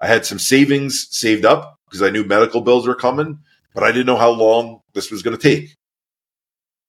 [0.00, 3.38] I had some savings saved up because I knew medical bills were coming
[3.74, 5.76] but I didn't know how long this was going to take.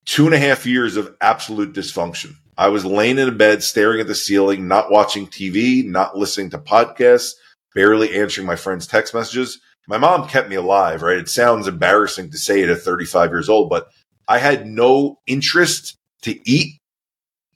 [0.06, 2.36] Two and a half years of absolute dysfunction.
[2.58, 6.50] I was laying in a bed, staring at the ceiling, not watching TV, not listening
[6.52, 7.34] to podcasts,
[7.74, 9.60] barely answering my friends' text messages.
[9.88, 11.18] My mom kept me alive, right?
[11.18, 13.90] It sounds embarrassing to say it at 35 years old, but
[14.28, 16.80] I had no interest to eat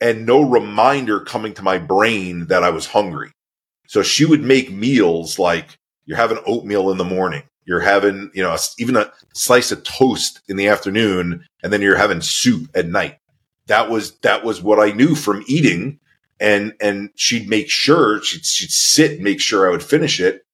[0.02, 3.32] and no reminder coming to my brain that I was hungry.
[3.88, 8.44] So she would make meals like you're having oatmeal in the morning you're having, you
[8.44, 12.88] know, even a slice of toast in the afternoon, and then you're having soup at
[12.88, 13.18] night.
[13.68, 16.00] That was that was what I knew from eating,
[16.40, 20.46] and and she'd make sure she'd, she'd sit, make sure I would finish it.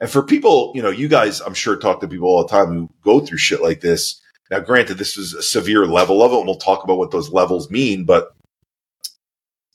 [0.00, 2.68] And for people, you know, you guys, I'm sure talk to people all the time
[2.68, 4.20] who go through shit like this.
[4.50, 7.30] Now, granted, this was a severe level of it, and we'll talk about what those
[7.30, 8.04] levels mean.
[8.04, 8.30] But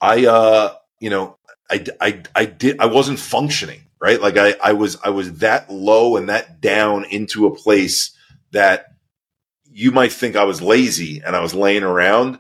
[0.01, 1.37] I, uh, you know,
[1.69, 4.21] I, I, I did, I wasn't functioning right?
[4.21, 8.15] Like I, I was, I was that low and that down into a place
[8.51, 8.87] that
[9.69, 12.39] you might think I was lazy and I was laying around.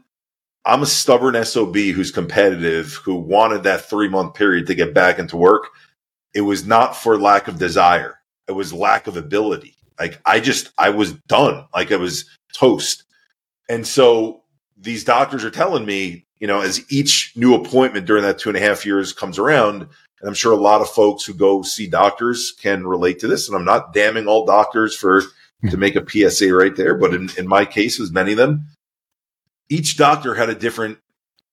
[0.65, 5.19] I'm a stubborn SOB who's competitive, who wanted that three month period to get back
[5.19, 5.69] into work.
[6.33, 8.19] It was not for lack of desire.
[8.47, 9.75] It was lack of ability.
[9.99, 11.65] Like I just, I was done.
[11.73, 13.03] Like I was toast.
[13.69, 14.43] And so
[14.77, 18.57] these doctors are telling me, you know, as each new appointment during that two and
[18.57, 19.87] a half years comes around,
[20.25, 23.47] and I'm sure a lot of folks who go see doctors can relate to this.
[23.47, 25.21] And I'm not damning all doctors for
[25.61, 25.67] hmm.
[25.67, 28.65] to make a PSA right there, but in, in my cases, many of them,
[29.69, 30.97] each doctor had a different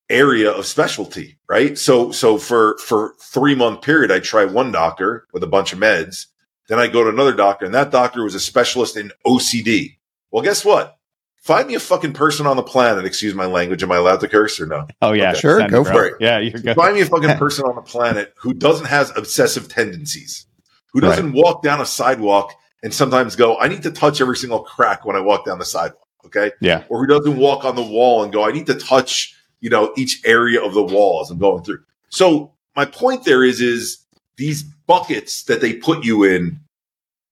[0.09, 1.77] area of specialty, right?
[1.77, 5.79] So, so for, for three month period, I try one doctor with a bunch of
[5.79, 6.29] meds.
[6.71, 9.99] Then I go to another doctor and that doctor was a specialist in OCD.
[10.31, 10.97] Well, guess what?
[11.43, 13.05] Find me a fucking person on the planet.
[13.05, 13.83] Excuse my language.
[13.83, 14.87] Am I allowed to curse or no?
[15.03, 15.41] Oh yeah, okay.
[15.41, 15.69] sure.
[15.69, 16.15] Go for it.
[16.21, 16.77] Yeah, you're good.
[16.77, 20.47] Find me a fucking person on the planet who doesn't have obsessive tendencies,
[20.93, 21.35] who doesn't right.
[21.35, 25.17] walk down a sidewalk and sometimes go, "I need to touch every single crack when
[25.17, 26.53] I walk down the sidewalk." Okay.
[26.61, 26.85] Yeah.
[26.89, 29.93] Or who doesn't walk on the wall and go, "I need to touch," you know,
[29.97, 31.81] each area of the wall as I'm going through.
[32.09, 33.99] So my point there is, is
[34.37, 36.61] these buckets that they put you in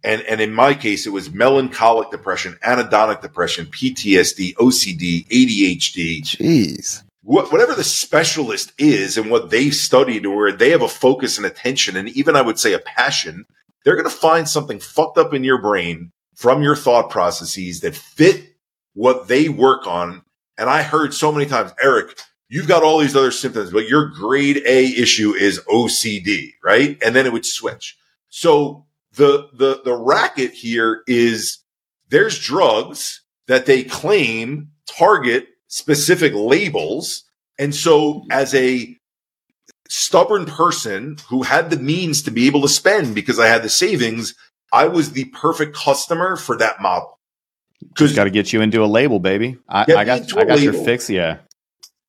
[0.03, 7.03] and and in my case it was melancholic depression anhedonic depression ptsd ocd adhd jeez.
[7.23, 11.37] What, whatever the specialist is and what they've studied or where they have a focus
[11.37, 13.45] and attention and even i would say a passion
[13.85, 17.95] they're going to find something fucked up in your brain from your thought processes that
[17.95, 18.55] fit
[18.95, 20.23] what they work on.
[20.59, 24.07] And i heard so many times eric you've got all these other symptoms but your
[24.07, 26.99] grade a issue is ocd right?
[27.03, 27.97] And then it would switch.
[28.29, 31.59] So the the the racket here is
[32.09, 37.25] there's drugs that they claim target specific labels.
[37.59, 38.97] And so as a
[39.89, 43.69] stubborn person who had the means to be able to spend because I had the
[43.69, 44.35] savings,
[44.73, 47.19] I was the perfect customer for that model.
[47.89, 49.59] Because got to get you into a label, baby.
[49.69, 50.61] I, I got I got label.
[50.61, 51.09] your fix.
[51.09, 51.39] Yeah,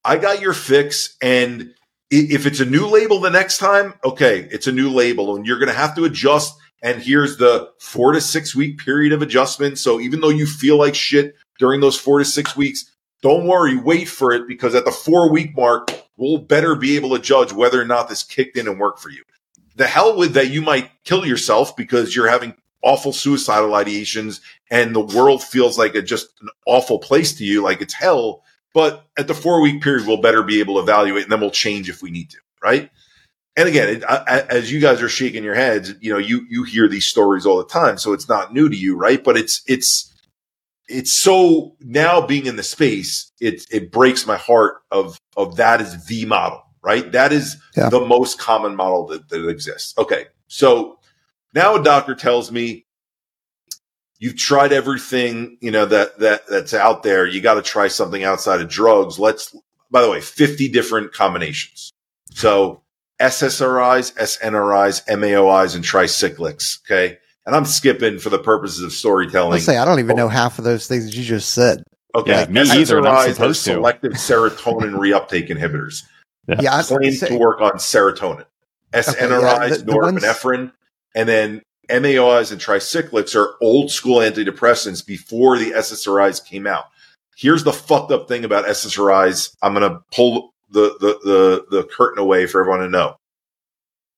[0.03, 1.73] I got your fix, and
[2.09, 5.59] if it's a new label the next time, okay, it's a new label, and you're
[5.59, 6.53] going to have to adjust.
[6.81, 9.77] And here's the four to six week period of adjustment.
[9.77, 12.91] So even though you feel like shit during those four to six weeks,
[13.21, 17.11] don't worry, wait for it because at the four week mark, we'll better be able
[17.11, 19.23] to judge whether or not this kicked in and worked for you.
[19.75, 24.41] The hell with that you might kill yourself because you're having awful suicidal ideations
[24.71, 28.43] and the world feels like a just an awful place to you, like it's hell.
[28.73, 31.51] But at the four week period, we'll better be able to evaluate and then we'll
[31.51, 32.89] change if we need to, right?
[33.57, 36.63] And again, it, I, as you guys are shaking your heads, you know, you, you
[36.63, 37.97] hear these stories all the time.
[37.97, 39.21] So it's not new to you, right?
[39.21, 40.11] But it's, it's,
[40.91, 45.81] it's so now being in the space, it it breaks my heart of of that
[45.81, 47.11] is the model, right?
[47.11, 47.89] That is yeah.
[47.89, 49.97] the most common model that, that exists.
[49.97, 50.25] Okay.
[50.47, 50.99] So
[51.53, 52.85] now a doctor tells me
[54.19, 57.25] you've tried everything, you know, that that that's out there.
[57.25, 59.17] You got to try something outside of drugs.
[59.17, 59.55] Let's
[59.89, 61.91] by the way, 50 different combinations.
[62.31, 62.81] So
[63.21, 66.79] SSRIs, SNRIs, MAOIs, and tricyclics.
[66.85, 69.53] Okay and I'm skipping for the purposes of storytelling.
[69.53, 70.29] I say I don't even know oh.
[70.29, 71.83] half of those things that you just said.
[72.13, 73.05] Okay, yeah, me either.
[73.05, 73.73] I'm supposed to.
[73.73, 76.03] Selective serotonin reuptake inhibitors.
[76.47, 78.45] Yeah, yeah claim to work on serotonin.
[78.93, 80.71] SNRIs, okay, yeah, the, the norepinephrine, ones...
[81.15, 86.85] and then MAOIs and tricyclics are old school antidepressants before the SSRIs came out.
[87.37, 89.55] Here's the fucked up thing about SSRIs.
[89.61, 93.15] I'm going to pull the, the, the, the curtain away for everyone to know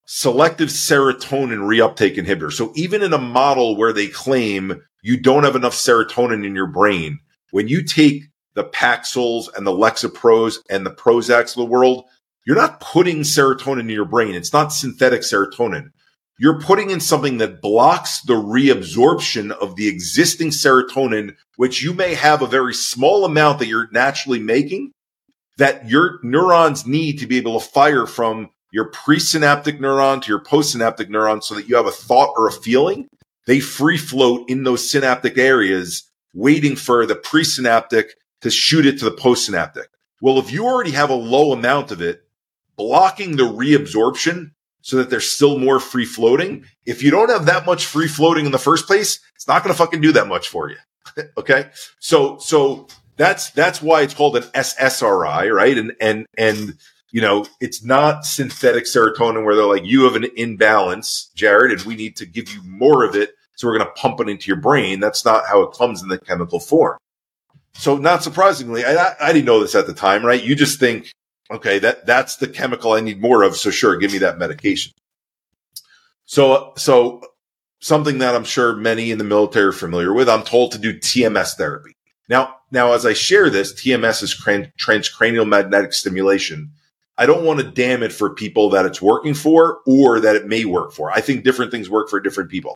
[0.06, 2.52] selective serotonin reuptake inhibitor.
[2.52, 6.68] So even in a model where they claim you don't have enough serotonin in your
[6.68, 7.20] brain,
[7.52, 8.24] when you take
[8.56, 12.06] the Paxils and the Lexapros and the Prozacs of the world,
[12.46, 14.36] you're not putting serotonin in your brain.
[14.36, 15.90] It's not synthetic serotonin.
[16.40, 22.16] You're putting in something that blocks the reabsorption of the existing serotonin, which you may
[22.16, 24.92] have a very small amount that you're naturally making
[25.58, 30.44] that your neurons need to be able to fire from your presynaptic neuron to your
[30.44, 33.08] postsynaptic neuron so that you have a thought or a feeling.
[33.46, 38.06] They free float in those synaptic areas, waiting for the presynaptic
[38.42, 39.86] to shoot it to the postsynaptic.
[40.22, 42.24] Well, if you already have a low amount of it,
[42.76, 46.66] blocking the reabsorption so that there's still more free floating.
[46.86, 49.74] If you don't have that much free floating in the first place, it's not going
[49.74, 50.78] to fucking do that much for you.
[51.38, 51.70] okay.
[52.00, 52.88] So, so
[53.24, 55.78] that's, that's why it's called an SSRI, right?
[55.78, 56.78] And, and, and
[57.12, 61.82] you know, it's not synthetic serotonin where they're like, you have an imbalance, Jared, and
[61.84, 63.36] we need to give you more of it.
[63.56, 65.00] So we're going to pump it into your brain.
[65.00, 66.98] That's not how it comes in the chemical form.
[67.76, 70.44] So not surprisingly, I, I didn't know this at the time, right?
[70.44, 71.10] You just think,
[71.50, 73.56] okay, that, that's the chemical I need more of.
[73.56, 74.92] So sure, give me that medication.
[76.26, 77.22] So, so
[77.80, 81.00] something that I'm sure many in the military are familiar with, I'm told to do
[81.00, 81.93] TMS therapy.
[82.30, 86.72] Now, now, as I share this, TMS is transcranial magnetic stimulation
[87.18, 90.48] I don't want to damn it for people that it's working for or that it
[90.48, 91.12] may work for.
[91.12, 92.76] I think different things work for different people.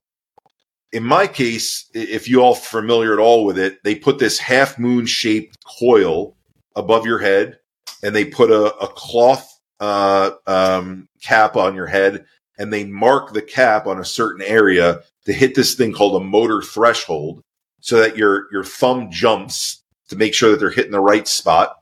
[0.93, 4.77] In my case, if you all familiar at all with it, they put this half
[4.77, 6.35] moon shaped coil
[6.75, 7.59] above your head
[8.03, 12.25] and they put a, a cloth uh, um, cap on your head
[12.59, 16.25] and they mark the cap on a certain area to hit this thing called a
[16.25, 17.43] motor threshold
[17.87, 21.77] so that your, your thumb jumps to make sure that they're hitting the right spot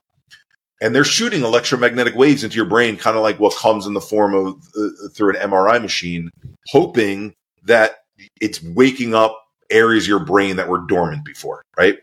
[0.80, 4.02] and they're shooting electromagnetic waves into your brain, kind of like what comes in the
[4.02, 6.30] form of uh, through an MRI machine,
[6.68, 8.04] hoping that
[8.40, 9.36] it's waking up
[9.72, 11.98] areas of your brain that were dormant before, right?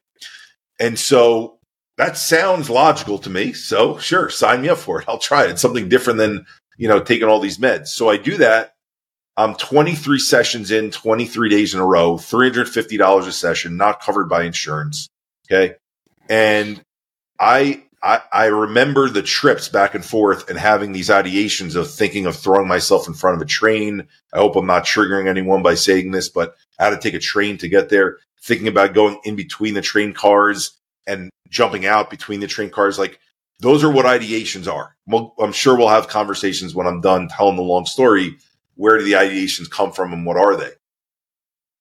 [0.80, 1.58] And so
[1.96, 3.52] that sounds logical to me.
[3.52, 5.08] So sure, sign me up for it.
[5.08, 5.50] I'll try it.
[5.50, 6.44] It's something different than,
[6.76, 7.88] you know, taking all these meds.
[7.88, 8.74] So I do that.
[9.36, 14.44] I'm 23 sessions in, 23 days in a row, $350 a session, not covered by
[14.44, 15.08] insurance.
[15.46, 15.76] Okay.
[16.28, 16.82] And
[17.40, 22.26] I I, I remember the trips back and forth and having these ideations of thinking
[22.26, 24.08] of throwing myself in front of a train.
[24.32, 27.20] I hope I'm not triggering anyone by saying this, but I had to take a
[27.20, 28.18] train to get there.
[28.42, 32.98] Thinking about going in between the train cars and jumping out between the train cars.
[32.98, 33.20] Like
[33.60, 34.96] those are what ideations are.
[35.38, 38.36] I'm sure we'll have conversations when I'm done telling the long story.
[38.74, 40.70] Where do the ideations come from and what are they?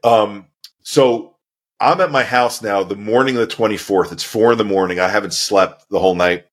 [0.03, 0.47] Um,
[0.81, 1.37] so
[1.79, 4.11] I'm at my house now, the morning of the 24th.
[4.11, 4.99] It's four in the morning.
[4.99, 6.45] I haven't slept the whole night.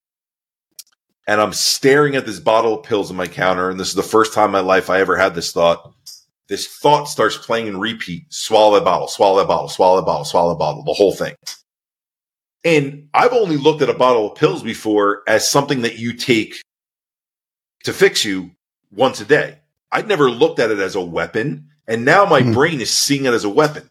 [1.27, 3.69] And I'm staring at this bottle of pills on my counter.
[3.69, 5.93] And this is the first time in my life I ever had this thought.
[6.49, 8.25] This thought starts playing in repeat.
[8.31, 11.35] Swallow that bottle, swallow that bottle, swallow that bottle, swallow that bottle, the whole thing.
[12.65, 16.55] And I've only looked at a bottle of pills before as something that you take
[17.85, 18.53] to fix you
[18.91, 19.59] once a day.
[19.91, 21.69] I'd never looked at it as a weapon.
[21.87, 22.53] And now my mm-hmm.
[22.53, 23.91] brain is seeing it as a weapon.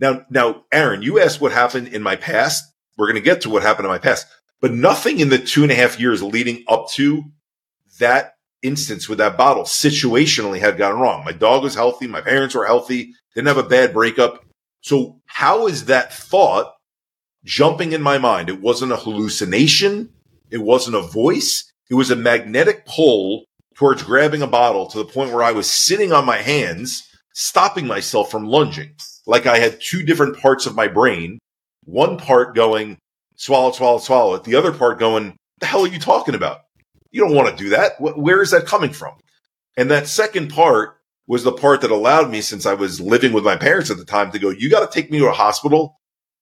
[0.00, 2.64] Now, now, Aaron, you asked what happened in my past.
[2.96, 4.26] We're going to get to what happened in my past,
[4.60, 7.24] but nothing in the two and a half years leading up to
[7.98, 11.24] that instance with that bottle situationally had gone wrong.
[11.24, 12.06] My dog was healthy.
[12.06, 13.14] My parents were healthy.
[13.34, 14.44] Didn't have a bad breakup.
[14.82, 16.72] So how is that thought
[17.44, 18.48] jumping in my mind?
[18.48, 20.10] It wasn't a hallucination.
[20.50, 21.70] It wasn't a voice.
[21.90, 23.44] It was a magnetic pull
[23.80, 27.86] towards grabbing a bottle to the point where I was sitting on my hands, stopping
[27.86, 28.94] myself from lunging.
[29.26, 31.38] Like I had two different parts of my brain.
[31.84, 32.98] One part going,
[33.36, 34.44] swallow, swallow, swallow it.
[34.44, 36.58] The other part going, the hell are you talking about?
[37.10, 37.92] You don't want to do that.
[37.98, 39.14] Where is that coming from?
[39.78, 43.44] And that second part was the part that allowed me, since I was living with
[43.44, 45.96] my parents at the time, to go, you got to take me to a hospital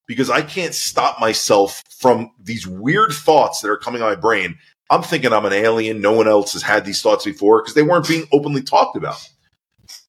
[0.09, 4.59] because I can't stop myself from these weird thoughts that are coming on my brain.
[4.91, 6.01] I'm thinking I'm an alien.
[6.01, 9.18] No one else has had these thoughts before because they weren't being openly talked about.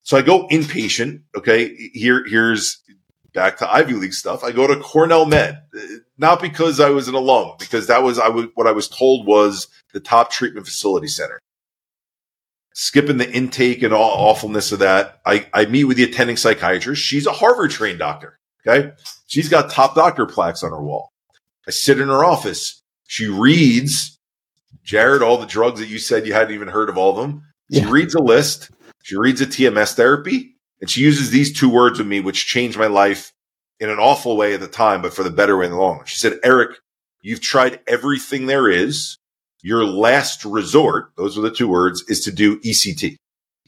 [0.04, 1.22] So I go inpatient.
[1.36, 1.76] Okay.
[1.94, 2.82] Here, here's
[3.34, 4.44] back to Ivy League stuff.
[4.44, 5.62] I go to Cornell Med,
[6.18, 9.28] not because I was an alum, because that was I was what I was told
[9.28, 11.40] was the top treatment facility center.
[12.74, 17.02] Skipping the intake and all awfulness of that, I, I meet with the attending psychiatrist.
[17.02, 18.40] She's a Harvard trained doctor.
[18.66, 18.94] Okay.
[19.28, 21.12] She's got top doctor plaques on her wall.
[21.68, 22.82] I sit in her office.
[23.08, 24.19] She reads,
[24.90, 27.44] Jared, all the drugs that you said you hadn't even heard of all of them.
[27.72, 27.92] She yeah.
[27.92, 28.72] reads a list.
[29.04, 32.76] She reads a TMS therapy and she uses these two words with me, which changed
[32.76, 33.32] my life
[33.80, 35.98] in an awful way at the time, but for the better way in the long
[35.98, 36.08] run.
[36.08, 36.80] She said, Eric,
[37.22, 39.20] you've tried everything there is.
[39.62, 43.16] Your last resort, those are the two words, is to do ECT.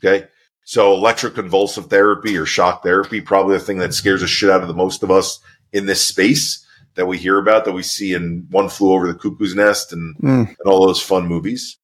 [0.04, 0.26] Okay.
[0.64, 4.68] So electroconvulsive therapy or shock therapy, probably the thing that scares the shit out of
[4.68, 5.40] the most of us
[5.72, 6.66] in this space
[6.96, 10.16] that we hear about, that we see in One Flew Over the Cuckoo's Nest and,
[10.18, 10.48] mm.
[10.48, 11.78] and all those fun movies.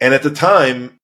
[0.00, 0.98] And at the time,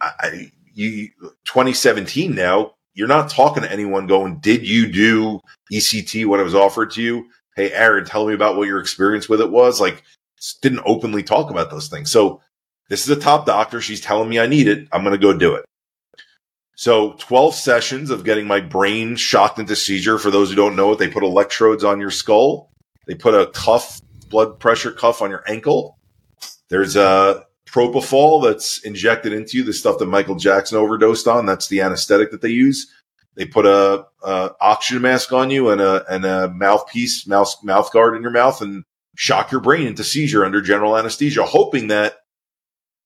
[0.00, 1.08] I, you,
[1.44, 5.40] 2017 now, you're not talking to anyone going, did you do
[5.72, 7.26] ECT when it was offered to you?
[7.56, 9.80] Hey, Aaron, tell me about what your experience with it was.
[9.80, 10.02] Like,
[10.60, 12.10] didn't openly talk about those things.
[12.10, 12.40] So
[12.88, 13.80] this is a top doctor.
[13.80, 14.88] She's telling me I need it.
[14.92, 15.64] I'm going to go do it.
[16.76, 20.18] So 12 sessions of getting my brain shocked into seizure.
[20.18, 22.70] For those who don't know it, they put electrodes on your skull.
[23.06, 25.98] They put a cuff, blood pressure cuff on your ankle.
[26.68, 31.46] There's a propofol that's injected into you, the stuff that Michael Jackson overdosed on.
[31.46, 32.90] That's the anesthetic that they use.
[33.34, 37.92] They put a, a oxygen mask on you and a and a mouthpiece, mouth mouth
[37.92, 38.84] guard in your mouth, and
[39.16, 42.18] shock your brain into seizure under general anesthesia, hoping that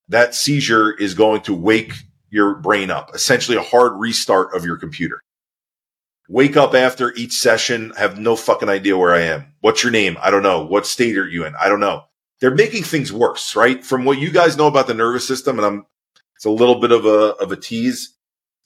[0.07, 1.93] that seizure is going to wake
[2.29, 5.21] your brain up, essentially a hard restart of your computer.
[6.31, 9.51] Wake up after each session, have no fucking idea where I am.
[9.61, 10.15] What's your name?
[10.21, 10.63] I don't know.
[10.63, 11.55] What state are you in?
[11.55, 12.03] I don't know.
[12.39, 13.83] They're making things worse, right?
[13.83, 15.85] From what you guys know about the nervous system, and I'm,
[16.35, 18.15] it's a little bit of a, of a tease.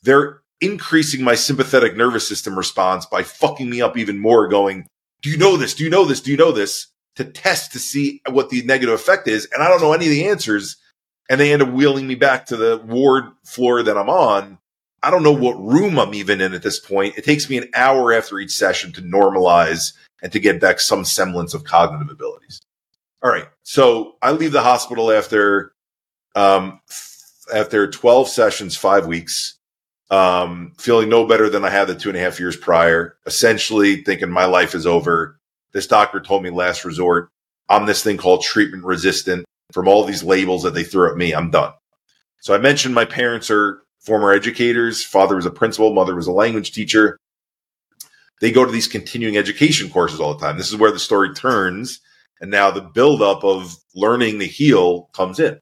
[0.02, 4.86] They're increasing my sympathetic nervous system response by fucking me up even more going,
[5.22, 5.72] do you know this?
[5.72, 6.20] Do you know this?
[6.20, 6.88] Do you know this?
[7.16, 9.48] To test to see what the negative effect is.
[9.54, 10.76] And I don't know any of the answers.
[11.30, 14.58] And they end up wheeling me back to the ward floor that I'm on.
[15.04, 17.18] I don't know what room I'm even in at this point.
[17.18, 19.92] It takes me an hour after each session to normalize
[20.22, 22.62] and to get back some semblance of cognitive abilities.
[23.22, 23.46] All right.
[23.64, 25.72] So I leave the hospital after,
[26.34, 26.80] um,
[27.54, 29.58] after 12 sessions, five weeks,
[30.10, 34.02] um, feeling no better than I had the two and a half years prior, essentially
[34.04, 35.38] thinking my life is over.
[35.72, 37.28] This doctor told me last resort,
[37.68, 41.32] I'm this thing called treatment resistant from all these labels that they threw at me.
[41.32, 41.74] I'm done.
[42.40, 45.04] So I mentioned my parents are former educators.
[45.04, 45.94] Father was a principal.
[45.94, 47.18] Mother was a language teacher.
[48.40, 50.56] They go to these continuing education courses all the time.
[50.56, 52.00] This is where the story turns.
[52.40, 55.58] And now the buildup of learning to heal comes in.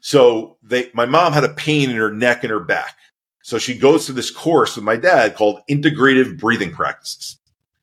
[0.00, 2.96] So they, my mom had a pain in her neck and her back.
[3.42, 7.38] So she goes to this course with my dad called integrative breathing practices.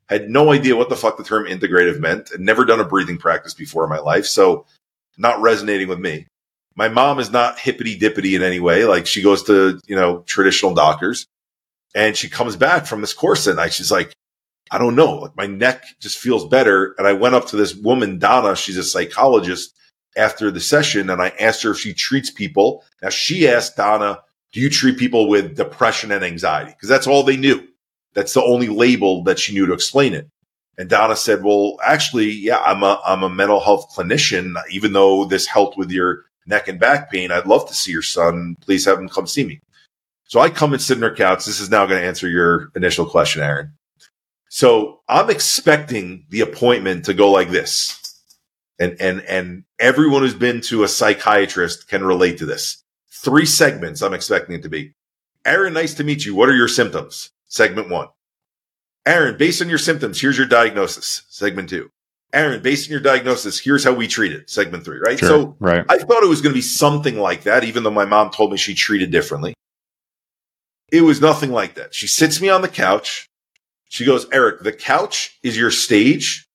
[0.08, 3.18] Had no idea what the fuck the term integrative meant and never done a breathing
[3.18, 4.26] practice before in my life.
[4.26, 4.66] So
[5.18, 6.28] not resonating with me.
[6.80, 8.86] My mom is not hippity dippity in any way.
[8.86, 11.28] Like she goes to, you know, traditional doctors
[11.94, 13.74] and she comes back from this course that night.
[13.74, 14.14] She's like,
[14.72, 16.96] I don't know, like my neck just feels better.
[16.98, 18.56] And I went up to this woman, Donna.
[18.56, 19.76] She's a psychologist
[20.16, 22.86] after the session and I asked her if she treats people.
[23.02, 24.22] Now she asked Donna,
[24.54, 26.72] do you treat people with depression and anxiety?
[26.72, 27.68] Because that's all they knew.
[28.14, 30.30] That's the only label that she knew to explain it.
[30.78, 34.54] And Donna said, well, actually, yeah, I'm a, I'm a mental health clinician.
[34.72, 38.02] Even though this helped with your neck and back pain, I'd love to see your
[38.02, 38.58] son.
[38.60, 39.62] Please have him come see me.
[40.26, 41.46] So I come and sit in her couch.
[41.46, 43.74] This is now going to answer your initial question, Aaron.
[44.50, 47.96] So I'm expecting the appointment to go like this.
[48.80, 52.84] And, and, and everyone who's been to a psychiatrist can relate to this.
[53.10, 54.94] Three segments I'm expecting it to be.
[55.46, 56.36] Aaron, nice to meet you.
[56.36, 57.32] What are your symptoms?
[57.48, 58.08] Segment one.
[59.06, 61.24] Aaron, based on your symptoms, here's your diagnosis.
[61.30, 61.90] Segment two.
[62.34, 64.50] Aaron, based on your diagnosis, here's how we treat it.
[64.50, 65.18] Segment three, right?
[65.18, 65.84] Sure, so right.
[65.90, 68.52] I thought it was going to be something like that, even though my mom told
[68.52, 69.54] me she treated differently.
[70.92, 71.94] It was nothing like that.
[71.94, 73.28] She sits me on the couch.
[73.90, 76.46] She goes, Eric, the couch is your stage.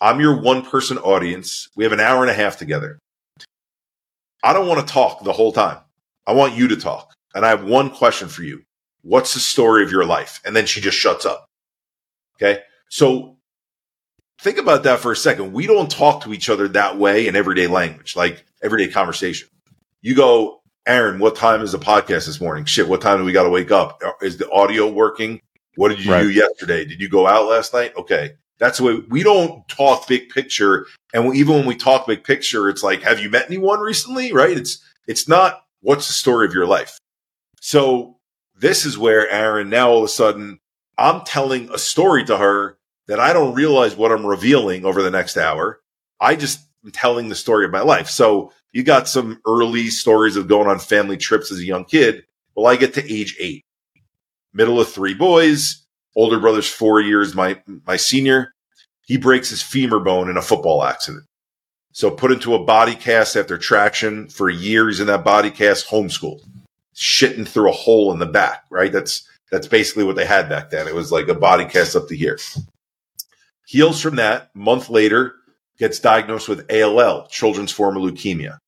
[0.00, 1.68] I'm your one person audience.
[1.76, 2.98] We have an hour and a half together.
[4.42, 5.78] I don't want to talk the whole time.
[6.26, 7.12] I want you to talk.
[7.34, 8.62] And I have one question for you.
[9.02, 10.40] What's the story of your life?
[10.44, 11.46] And then she just shuts up.
[12.36, 12.62] Okay.
[12.88, 13.36] So
[14.40, 15.52] think about that for a second.
[15.52, 19.48] We don't talk to each other that way in everyday language, like everyday conversation.
[20.00, 22.64] You go, Aaron, what time is the podcast this morning?
[22.64, 24.02] Shit, what time do we got to wake up?
[24.04, 25.40] Uh, is the audio working?
[25.76, 26.22] What did you right.
[26.22, 26.84] do yesterday?
[26.84, 27.92] Did you go out last night?
[27.96, 28.32] Okay.
[28.58, 30.86] That's the way we don't talk big picture.
[31.14, 34.32] And even when we talk big picture, it's like, have you met anyone recently?
[34.32, 34.56] Right.
[34.56, 36.98] It's, it's not what's the story of your life.
[37.60, 38.16] So
[38.56, 40.60] this is where Aaron, now all of a sudden,
[40.98, 42.76] I'm telling a story to her
[43.10, 45.80] that I don't realize what I'm revealing over the next hour.
[46.20, 48.08] I just am telling the story of my life.
[48.08, 52.24] So you got some early stories of going on family trips as a young kid.
[52.54, 53.64] Well, I get to age eight,
[54.52, 55.84] middle of three boys,
[56.14, 58.54] older brother's four years, my, my senior.
[59.06, 61.24] He breaks his femur bone in a football accident.
[61.90, 64.86] So put into a body cast after traction for a year.
[64.86, 66.48] He's in that body cast homeschooled,
[66.94, 68.92] shitting through a hole in the back, right?
[68.92, 70.86] That's, that's basically what they had back then.
[70.86, 72.38] It was like a body cast up to here
[73.70, 74.50] heals from that.
[74.52, 75.36] Month later,
[75.78, 78.58] gets diagnosed with ALL, children's form of leukemia.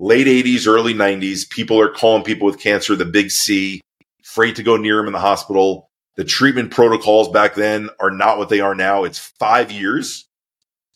[0.00, 3.80] Late 80s, early 90s, people are calling people with cancer the big C,
[4.24, 5.88] afraid to go near him in the hospital.
[6.16, 9.04] The treatment protocols back then are not what they are now.
[9.04, 10.26] It's five years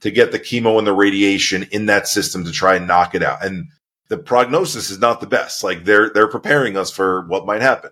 [0.01, 3.23] to get the chemo and the radiation in that system to try and knock it
[3.23, 3.45] out.
[3.45, 3.69] And
[4.09, 5.63] the prognosis is not the best.
[5.63, 7.91] Like they're they're preparing us for what might happen.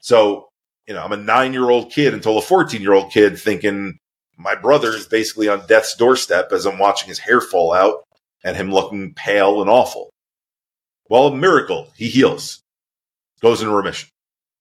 [0.00, 0.48] So,
[0.88, 3.98] you know, I'm a nine year old kid until a 14 year old kid thinking
[4.36, 8.04] my brother is basically on death's doorstep as I'm watching his hair fall out
[8.44, 10.10] and him looking pale and awful.
[11.08, 12.62] Well, a miracle, he heals,
[13.40, 14.08] goes into remission.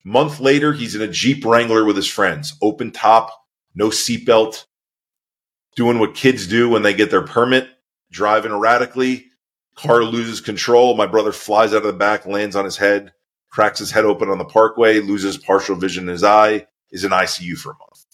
[0.03, 3.32] Month later, he's in a Jeep Wrangler with his friends, open top,
[3.76, 4.65] no seatbelt,
[5.76, 7.69] doing what kids do when they get their permit,
[8.11, 9.28] driving erratically.
[9.76, 10.97] Car loses control.
[10.97, 13.13] My brother flies out of the back, lands on his head,
[13.49, 17.11] cracks his head open on the parkway, loses partial vision in his eye, is in
[17.11, 18.05] ICU for a month.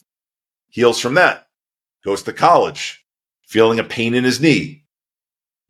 [0.69, 1.46] Heals from that
[2.03, 3.03] goes to college,
[3.47, 4.83] feeling a pain in his knee.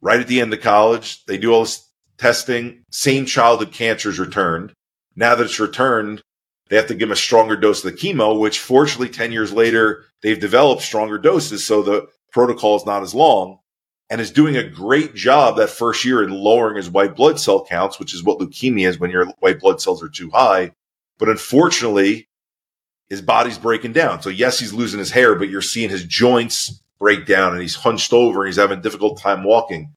[0.02, 2.84] Right at the end of college, they do all this testing.
[2.92, 4.74] Same childhood cancer is returned.
[5.16, 6.22] Now that it's returned,
[6.70, 9.54] they have to give him a stronger dose of the chemo, which fortunately 10 years
[9.54, 11.66] later, they've developed stronger doses.
[11.66, 13.60] So the protocol is not as long
[14.10, 17.66] and is doing a great job that first year in lowering his white blood cell
[17.66, 20.72] counts, which is what leukemia is when your white blood cells are too high.
[21.18, 22.28] But unfortunately,
[23.10, 24.22] his body's breaking down.
[24.22, 27.76] So yes, he's losing his hair, but you're seeing his joints break down and he's
[27.76, 29.94] hunched over and he's having a difficult time walking.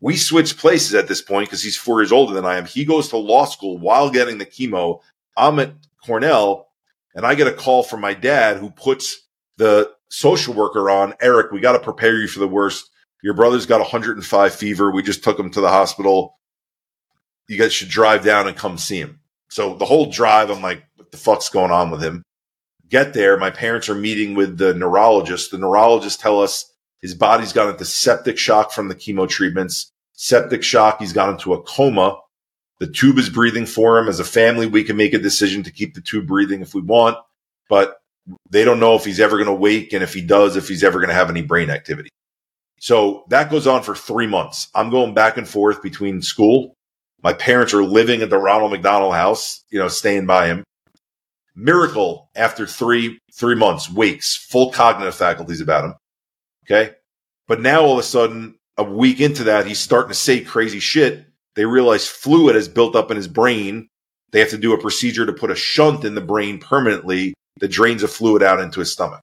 [0.00, 2.66] We switch places at this point because he's four years older than I am.
[2.66, 5.00] He goes to law school while getting the chemo.
[5.36, 6.68] I'm at Cornell
[7.14, 9.22] and I get a call from my dad who puts
[9.58, 11.52] the social worker on Eric.
[11.52, 12.90] We got to prepare you for the worst.
[13.22, 14.90] Your brother's got 105 fever.
[14.90, 16.38] We just took him to the hospital.
[17.48, 19.20] You guys should drive down and come see him.
[19.48, 22.24] So the whole drive, I'm like, what the fuck's going on with him?
[22.92, 25.50] Get there, my parents are meeting with the neurologist.
[25.50, 26.70] The neurologists tell us
[27.00, 29.90] his body's gone into septic shock from the chemo treatments.
[30.12, 32.18] Septic shock, he's gone into a coma.
[32.78, 34.08] The tube is breathing for him.
[34.08, 36.82] As a family, we can make a decision to keep the tube breathing if we
[36.82, 37.16] want,
[37.68, 37.96] but
[38.50, 40.84] they don't know if he's ever going to wake and if he does, if he's
[40.84, 42.10] ever going to have any brain activity.
[42.78, 44.68] So that goes on for three months.
[44.74, 46.74] I'm going back and forth between school.
[47.22, 50.64] My parents are living at the Ronald McDonald house, you know, staying by him.
[51.54, 55.94] Miracle after three three months weeks, full cognitive faculties about him.
[56.64, 56.94] Okay,
[57.46, 60.80] but now all of a sudden, a week into that, he's starting to say crazy
[60.80, 61.26] shit.
[61.54, 63.88] They realize fluid has built up in his brain.
[64.30, 67.68] They have to do a procedure to put a shunt in the brain permanently that
[67.68, 69.22] drains the fluid out into his stomach.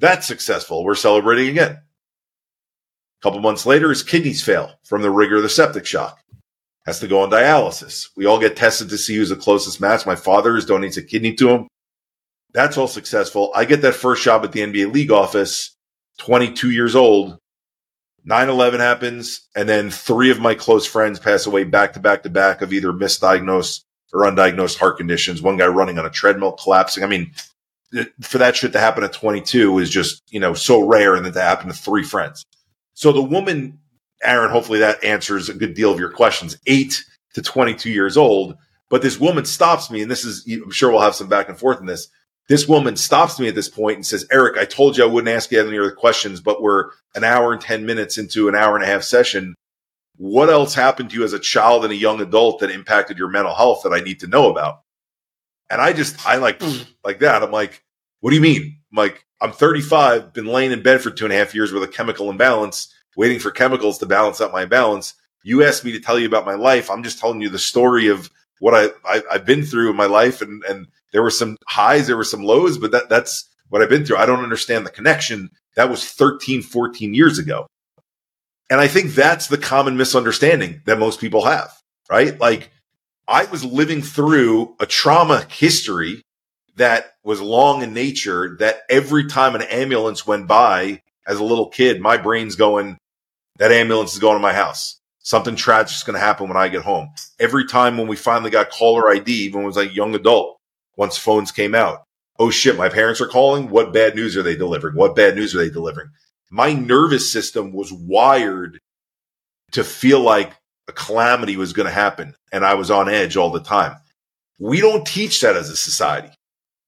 [0.00, 0.82] That's successful.
[0.82, 1.72] We're celebrating again.
[1.72, 6.18] A couple months later, his kidneys fail from the rigor of the septic shock
[6.86, 8.08] has to go on dialysis.
[8.16, 10.06] We all get tested to see who's the closest match.
[10.06, 11.68] My father is donates a kidney to him.
[12.52, 13.52] That's all successful.
[13.54, 15.74] I get that first job at the NBA league office,
[16.18, 17.38] 22 years old.
[18.28, 19.48] 9-11 happens.
[19.56, 22.72] And then three of my close friends pass away back to back to back of
[22.72, 25.40] either misdiagnosed or undiagnosed heart conditions.
[25.40, 27.02] One guy running on a treadmill collapsing.
[27.02, 27.32] I mean,
[28.20, 31.34] for that shit to happen at 22 is just, you know, so rare and that
[31.34, 32.44] to happen to three friends.
[32.94, 33.78] So the woman,
[34.22, 36.56] Aaron, hopefully that answers a good deal of your questions.
[36.66, 37.04] Eight
[37.34, 38.56] to 22 years old.
[38.88, 41.58] But this woman stops me, and this is, I'm sure we'll have some back and
[41.58, 42.08] forth in this.
[42.48, 45.34] This woman stops me at this point and says, Eric, I told you I wouldn't
[45.34, 48.74] ask you any other questions, but we're an hour and 10 minutes into an hour
[48.74, 49.54] and a half session.
[50.16, 53.28] What else happened to you as a child and a young adult that impacted your
[53.28, 54.82] mental health that I need to know about?
[55.70, 56.82] And I just, I like, hmm.
[57.02, 57.42] like that.
[57.42, 57.82] I'm like,
[58.20, 58.76] what do you mean?
[58.92, 61.82] I'm like, I'm 35, been laying in bed for two and a half years with
[61.82, 65.14] a chemical imbalance, waiting for chemicals to balance out my imbalance.
[65.42, 66.90] You asked me to tell you about my life.
[66.90, 70.06] I'm just telling you the story of what I, I have been through in my
[70.06, 73.82] life, and and there were some highs, there were some lows, but that that's what
[73.82, 74.18] I've been through.
[74.18, 75.50] I don't understand the connection.
[75.76, 77.66] That was 13, 14 years ago.
[78.70, 81.72] And I think that's the common misunderstanding that most people have,
[82.10, 82.38] right?
[82.38, 82.70] Like
[83.26, 86.22] I was living through a trauma history
[86.76, 91.68] that was long in nature that every time an ambulance went by as a little
[91.68, 92.96] kid, my brain's going,
[93.58, 95.00] that ambulance is going to my house.
[95.18, 97.10] Something tragic is going to happen when I get home.
[97.38, 100.58] Every time when we finally got caller ID, even when I was a young adult,
[100.96, 102.02] once phones came out,
[102.38, 103.70] oh shit, my parents are calling.
[103.70, 104.96] What bad news are they delivering?
[104.96, 106.10] What bad news are they delivering?
[106.50, 108.78] My nervous system was wired
[109.72, 110.54] to feel like
[110.88, 112.34] a calamity was going to happen.
[112.52, 113.96] And I was on edge all the time.
[114.58, 116.30] We don't teach that as a society.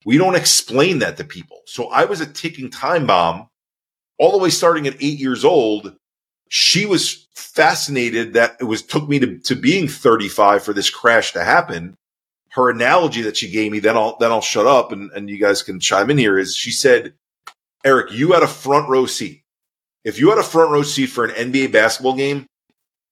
[0.05, 1.61] We don't explain that to people.
[1.67, 3.49] So I was a ticking time bomb
[4.19, 5.97] all the way starting at eight years old.
[6.49, 11.33] She was fascinated that it was took me to, to being 35 for this crash
[11.33, 11.97] to happen.
[12.51, 15.39] Her analogy that she gave me, then I'll then I'll shut up and, and you
[15.39, 17.15] guys can chime in here, is she said,
[17.85, 19.43] Eric, you had a front row seat.
[20.05, 22.47] If you had a front row seat for an NBA basketball game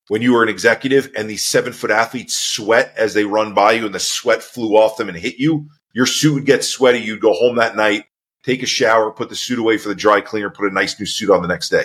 [0.09, 3.73] when you were an executive and these seven foot athletes sweat as they run by
[3.73, 6.99] you and the sweat flew off them and hit you, your suit would get sweaty.
[6.99, 8.05] You'd go home that night,
[8.45, 11.07] take a shower, put the suit away for the dry cleaner, put a nice new
[11.07, 11.85] suit on the next day.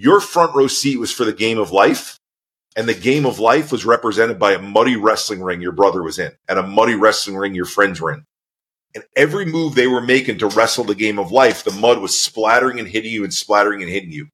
[0.00, 2.18] Your front row seat was for the game of life.
[2.74, 6.18] And the game of life was represented by a muddy wrestling ring your brother was
[6.18, 8.24] in and a muddy wrestling ring your friends were in.
[8.94, 12.18] And every move they were making to wrestle the game of life, the mud was
[12.18, 14.28] splattering and hitting you and splattering and hitting you.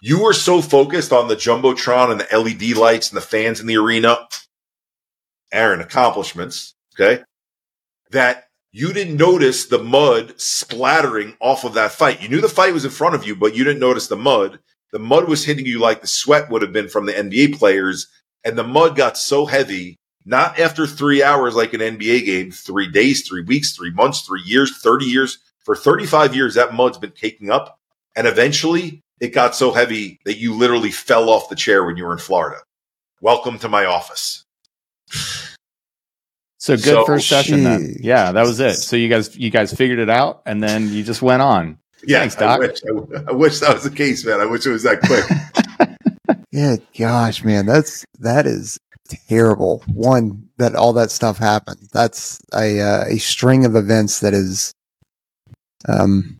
[0.00, 3.66] You were so focused on the Jumbotron and the LED lights and the fans in
[3.66, 4.16] the arena.
[5.52, 6.74] Aaron, accomplishments.
[6.94, 7.22] Okay.
[8.12, 8.47] That
[8.78, 12.22] you didn't notice the mud splattering off of that fight.
[12.22, 14.60] You knew the fight was in front of you, but you didn't notice the mud.
[14.92, 18.06] The mud was hitting you like the sweat would have been from the NBA players.
[18.44, 22.88] And the mud got so heavy, not after three hours like an NBA game, three
[22.88, 25.38] days, three weeks, three months, three years, 30 years.
[25.64, 27.80] For 35 years, that mud's been taking up.
[28.14, 32.04] And eventually it got so heavy that you literally fell off the chair when you
[32.04, 32.60] were in Florida.
[33.20, 34.44] Welcome to my office.
[36.68, 37.96] So good so, first session then.
[37.98, 38.74] Yeah, that was it.
[38.74, 41.78] So you guys you guys figured it out and then you just went on.
[42.06, 42.60] Yeah, Thanks, Doc.
[42.60, 44.38] I wish, I, I wish that was the case, man.
[44.38, 46.36] I wish it was that quick.
[46.52, 48.78] yeah, gosh, man, that's that is
[49.30, 49.82] terrible.
[49.86, 51.88] One that all that stuff happened.
[51.90, 54.74] That's a uh, a string of events that is,
[55.88, 56.38] um,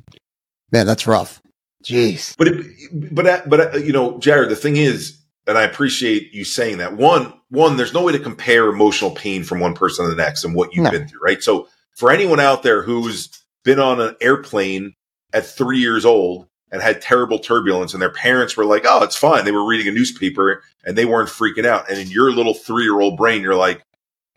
[0.73, 1.41] man, that's rough.
[1.83, 2.37] Jeez.
[2.37, 6.45] But it, but but uh, you know, Jared, the thing is, and I appreciate you
[6.45, 6.99] saying that.
[6.99, 10.45] One, one, there's no way to compare emotional pain from one person to the next
[10.45, 10.91] and what you've no.
[10.91, 11.43] been through, right?
[11.43, 13.31] So for anyone out there who's
[13.65, 14.95] been on an airplane
[15.33, 19.17] at three years old and had terrible turbulence and their parents were like, oh, it's
[19.17, 19.45] fine.
[19.45, 21.91] They were reading a newspaper and they weren't freaking out.
[21.91, 23.83] And in your little three year old brain, you're like,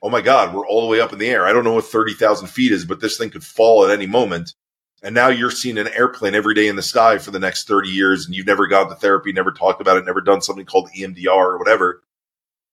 [0.01, 1.45] oh my God, we're all the way up in the air.
[1.45, 4.53] I don't know what 30,000 feet is, but this thing could fall at any moment.
[5.03, 7.89] And now you're seeing an airplane every day in the sky for the next 30
[7.89, 10.89] years and you've never gone to therapy, never talked about it, never done something called
[10.95, 12.01] EMDR or whatever.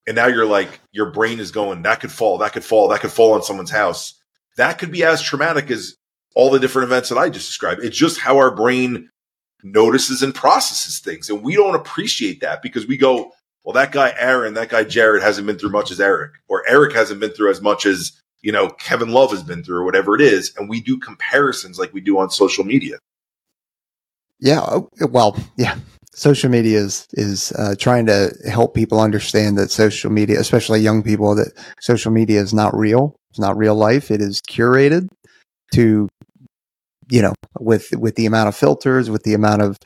[0.08, 3.00] And now you're like, your brain is going, that could fall, that could fall, that
[3.00, 4.14] could fall on someone's house.
[4.56, 5.96] That could be as traumatic as
[6.34, 7.84] all the different events that I just described.
[7.84, 9.10] It's just how our brain
[9.62, 11.28] notices and processes things.
[11.28, 13.32] And we don't appreciate that because we go,
[13.64, 16.94] well, that guy Aaron, that guy Jared hasn't been through much as Eric, or Eric
[16.94, 20.14] hasn't been through as much as you know, Kevin Love has been through or whatever
[20.14, 20.54] it is.
[20.56, 22.98] And we do comparisons like we do on social media.
[24.40, 24.60] Yeah.
[24.60, 25.76] Oh, well, yeah.
[26.18, 31.04] Social media is, is uh, trying to help people understand that social media, especially young
[31.04, 33.14] people, that social media is not real.
[33.30, 34.10] It's not real life.
[34.10, 35.06] It is curated
[35.74, 36.08] to,
[37.08, 39.76] you know, with, with the amount of filters, with the amount of,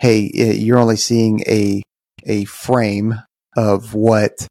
[0.00, 1.82] hey, you're only seeing a,
[2.24, 3.14] a frame
[3.56, 4.48] of what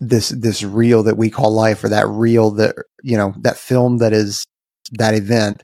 [0.00, 3.98] this this reel that we call life or that reel that you know that film
[3.98, 4.44] that is
[4.92, 5.62] that event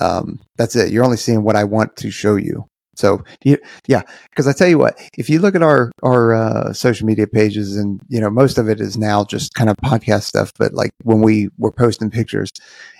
[0.00, 4.46] um, that's it you're only seeing what i want to show you So yeah, because
[4.46, 8.00] I tell you what, if you look at our our uh, social media pages, and
[8.08, 11.22] you know most of it is now just kind of podcast stuff, but like when
[11.22, 12.50] we were posting pictures,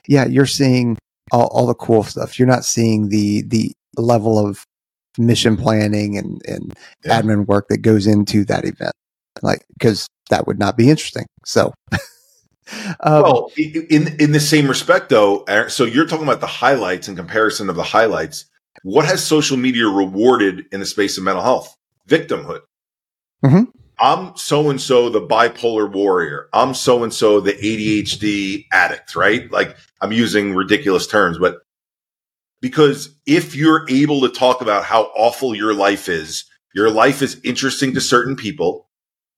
[0.06, 0.96] yeah, you're seeing
[1.32, 2.38] all, all the cool stuff.
[2.38, 4.64] You're not seeing the the level of
[5.18, 6.72] mission planning and and
[7.04, 7.20] yeah.
[7.20, 8.94] admin work that goes into that event,
[9.42, 11.26] like because that would not be interesting.
[11.44, 11.72] So.
[13.00, 17.16] Um, well, in in the same respect, though, so you're talking about the highlights in
[17.16, 18.44] comparison of the highlights.
[18.82, 21.76] What has social media rewarded in the space of mental health?
[22.08, 22.60] Victimhood.
[23.44, 23.64] Mm-hmm.
[23.98, 26.48] I'm so and so the bipolar warrior.
[26.54, 29.50] I'm so and so the ADHD addict, right?
[29.52, 31.58] Like I'm using ridiculous terms, but
[32.62, 37.40] because if you're able to talk about how awful your life is, your life is
[37.44, 38.88] interesting to certain people.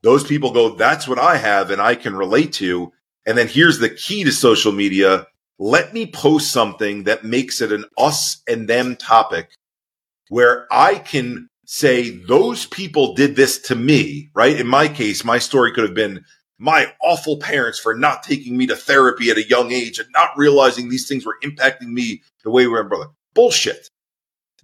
[0.02, 2.92] Those people go, that's what I have and I can relate to.
[3.26, 5.26] And then here's the key to social media.
[5.62, 9.54] Let me post something that makes it an us and them topic
[10.28, 14.58] where I can say those people did this to me, right?
[14.58, 16.24] In my case, my story could have been
[16.58, 20.36] my awful parents for not taking me to therapy at a young age and not
[20.36, 23.10] realizing these things were impacting me the way we were brother.
[23.32, 23.88] Bullshit.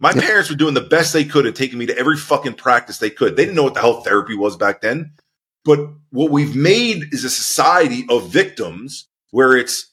[0.01, 2.99] My parents were doing the best they could at taking me to every fucking practice
[2.99, 3.36] they could.
[3.36, 5.12] They didn't know what the hell therapy was back then.
[5.64, 5.78] But
[6.11, 9.88] what we've made is a society of victims where it's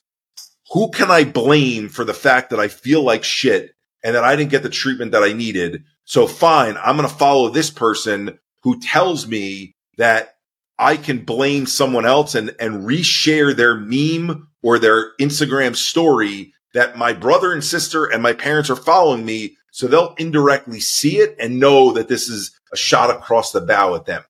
[0.72, 4.36] who can I blame for the fact that I feel like shit and that I
[4.36, 5.84] didn't get the treatment that I needed?
[6.06, 10.36] So fine, I'm going to follow this person who tells me that
[10.78, 16.98] I can blame someone else and, and reshare their meme or their Instagram story that
[16.98, 19.58] my brother and sister and my parents are following me.
[19.72, 23.96] So they'll indirectly see it and know that this is a shot across the bow
[23.96, 24.24] at them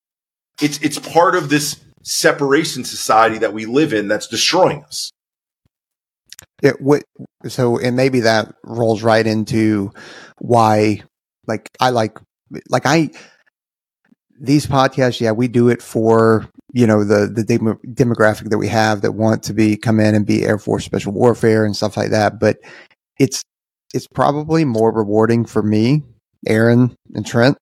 [0.61, 5.11] it's it's part of this separation society that we live in that's destroying us.
[6.65, 7.03] It would
[7.47, 9.91] so and maybe that rolls right into
[10.39, 11.01] why
[11.47, 12.17] like I like
[12.69, 13.11] like I
[14.39, 18.67] these podcasts yeah we do it for you know the the dem- demographic that we
[18.67, 21.97] have that want to be come in and be Air Force Special Warfare and stuff
[21.97, 22.57] like that but
[23.19, 23.43] it's
[23.93, 26.03] it's probably more rewarding for me
[26.47, 27.57] Aaron and Trent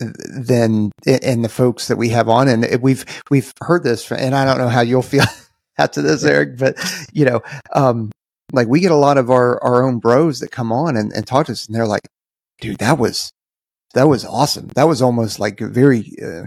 [0.00, 4.44] than and the folks that we have on and we've we've heard this and I
[4.44, 5.24] don't know how you'll feel
[5.78, 6.76] after this Eric but
[7.12, 7.42] you know
[7.74, 8.10] um
[8.52, 11.26] like we get a lot of our our own bros that come on and, and
[11.26, 12.08] talk to us and they're like
[12.60, 13.32] dude that was
[13.94, 16.44] that was awesome that was almost like very uh,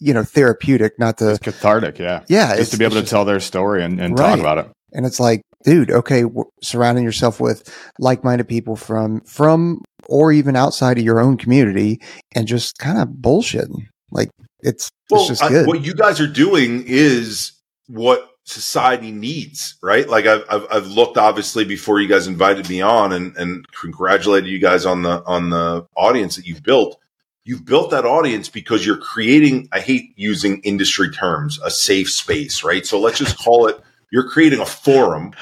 [0.00, 3.24] you know therapeutic not to it's cathartic yeah yeah just to be able to tell
[3.24, 4.30] their story and, and right.
[4.30, 6.24] talk about it and it's like dude okay
[6.62, 12.00] surrounding yourself with like-minded people from from or even outside of your own community
[12.34, 13.86] and just kind of bullshitting.
[14.10, 14.30] Like
[14.60, 15.64] it's, well, it's just good.
[15.64, 17.52] I, what you guys are doing is
[17.88, 20.08] what society needs, right?
[20.08, 24.48] Like I've, I've, I've looked obviously before you guys invited me on and, and congratulated
[24.48, 26.98] you guys on the, on the audience that you've built.
[27.44, 32.62] You've built that audience because you're creating, I hate using industry terms, a safe space,
[32.62, 32.86] right?
[32.86, 33.80] So let's just call it,
[34.10, 35.32] you're creating a forum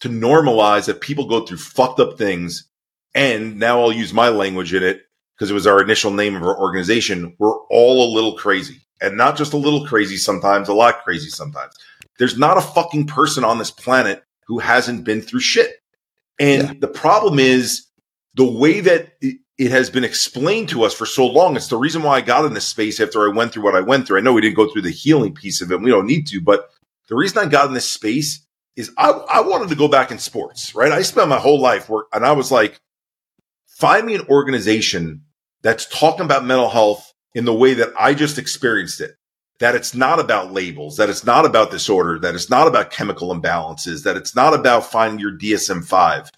[0.00, 2.68] to normalize that people go through fucked up things
[3.14, 5.02] and now I'll use my language in it
[5.36, 7.36] because it was our initial name of our organization.
[7.38, 11.28] We're all a little crazy and not just a little crazy sometimes, a lot crazy
[11.28, 11.74] sometimes.
[12.22, 15.82] There's not a fucking person on this planet who hasn't been through shit.
[16.38, 16.74] And yeah.
[16.78, 17.88] the problem is
[18.36, 21.56] the way that it, it has been explained to us for so long.
[21.56, 23.80] It's the reason why I got in this space after I went through what I
[23.80, 24.18] went through.
[24.18, 25.80] I know we didn't go through the healing piece of it.
[25.80, 26.70] we don't need to, but
[27.08, 28.46] the reason I got in this space
[28.76, 30.92] is I, I wanted to go back in sports, right?
[30.92, 32.80] I spent my whole life work and I was like,
[33.66, 35.22] find me an organization
[35.62, 39.16] that's talking about mental health in the way that I just experienced it.
[39.62, 43.32] That it's not about labels, that it's not about disorder, that it's not about chemical
[43.32, 46.30] imbalances, that it's not about finding your DSM 5,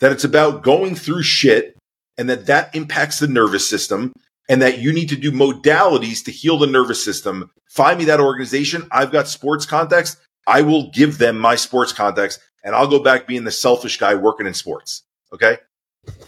[0.00, 1.76] that it's about going through shit
[2.16, 4.14] and that that impacts the nervous system
[4.48, 7.50] and that you need to do modalities to heal the nervous system.
[7.68, 8.88] Find me that organization.
[8.90, 10.16] I've got sports context.
[10.46, 14.14] I will give them my sports context and I'll go back being the selfish guy
[14.14, 15.02] working in sports.
[15.34, 15.58] Okay.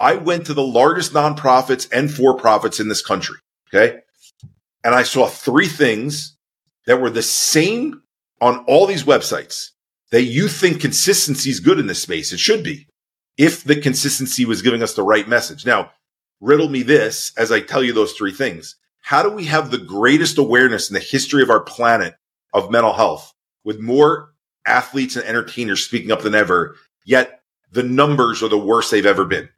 [0.02, 3.36] I went to the largest nonprofits and for profits in this country.
[3.72, 4.00] Okay.
[4.84, 6.36] And I saw three things
[6.86, 8.02] that were the same
[8.40, 9.70] on all these websites
[10.10, 12.32] that you think consistency is good in this space.
[12.32, 12.86] It should be
[13.38, 15.64] if the consistency was giving us the right message.
[15.64, 15.90] Now,
[16.40, 18.76] riddle me this as I tell you those three things.
[19.00, 22.14] How do we have the greatest awareness in the history of our planet
[22.52, 23.32] of mental health
[23.64, 24.34] with more
[24.66, 27.40] athletes and entertainers speaking up than ever, yet
[27.72, 29.48] the numbers are the worst they've ever been?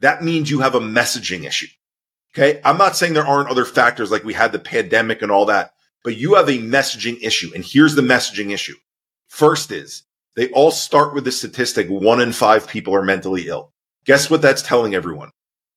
[0.00, 1.66] that means you have a messaging issue.
[2.34, 2.60] Okay.
[2.64, 5.73] I'm not saying there aren't other factors like we had the pandemic and all that,
[6.04, 7.50] but you have a messaging issue.
[7.54, 8.76] And here's the messaging issue.
[9.28, 10.04] First is
[10.36, 13.72] they all start with the statistic one in five people are mentally ill.
[14.04, 15.30] Guess what that's telling everyone?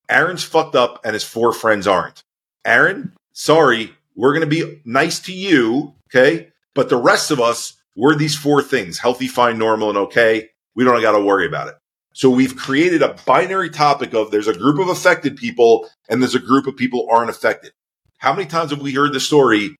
[0.10, 2.22] Aaron's fucked up and his four friends aren't.
[2.66, 6.50] Aaron, sorry, we're going to be nice to you, okay?
[6.76, 10.50] But the rest of us, we're these four things healthy, fine, normal, and okay.
[10.76, 11.76] We don't got to worry about it.
[12.14, 16.36] So we've created a binary topic of there's a group of affected people and there's
[16.36, 17.72] a group of people aren't affected.
[18.18, 19.76] How many times have we heard the story?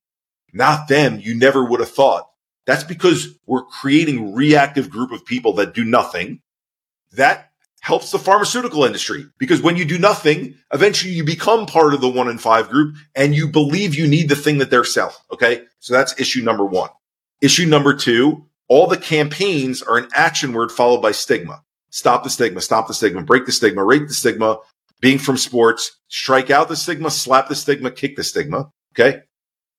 [0.52, 1.20] Not them.
[1.20, 2.28] You never would have thought.
[2.66, 6.40] That's because we're creating reactive group of people that do nothing.
[7.12, 12.00] That helps the pharmaceutical industry because when you do nothing, eventually you become part of
[12.00, 15.14] the one in five group and you believe you need the thing that they're selling.
[15.32, 15.62] Okay.
[15.80, 16.90] So that's issue number one.
[17.40, 21.62] Issue number two, all the campaigns are an action word followed by stigma.
[21.90, 24.58] Stop the stigma, stop the stigma, break the stigma, rate the stigma,
[25.00, 28.70] being from sports, strike out the stigma, slap the stigma, kick the stigma.
[28.92, 29.22] Okay.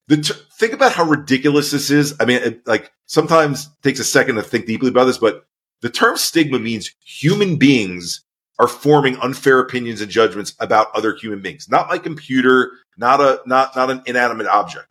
[0.09, 0.17] The
[0.53, 2.15] think about how ridiculous this is.
[2.19, 5.45] I mean, it, like sometimes takes a second to think deeply about this, but
[5.81, 8.25] the term stigma means human beings
[8.59, 13.39] are forming unfair opinions and judgments about other human beings, not my computer, not a,
[13.45, 14.87] not, not an inanimate object.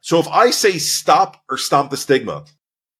[0.00, 2.44] So if I say stop or stomp the stigma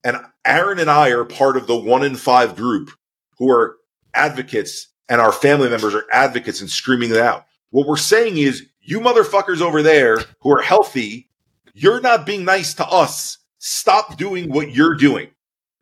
[0.02, 2.90] and Aaron and I are part of the one in five group
[3.38, 3.76] who are
[4.14, 7.44] advocates and our family members are advocates and screaming it out.
[7.70, 11.28] What we're saying is you motherfuckers over there who are healthy,
[11.72, 13.38] you're not being nice to us.
[13.58, 15.30] Stop doing what you're doing.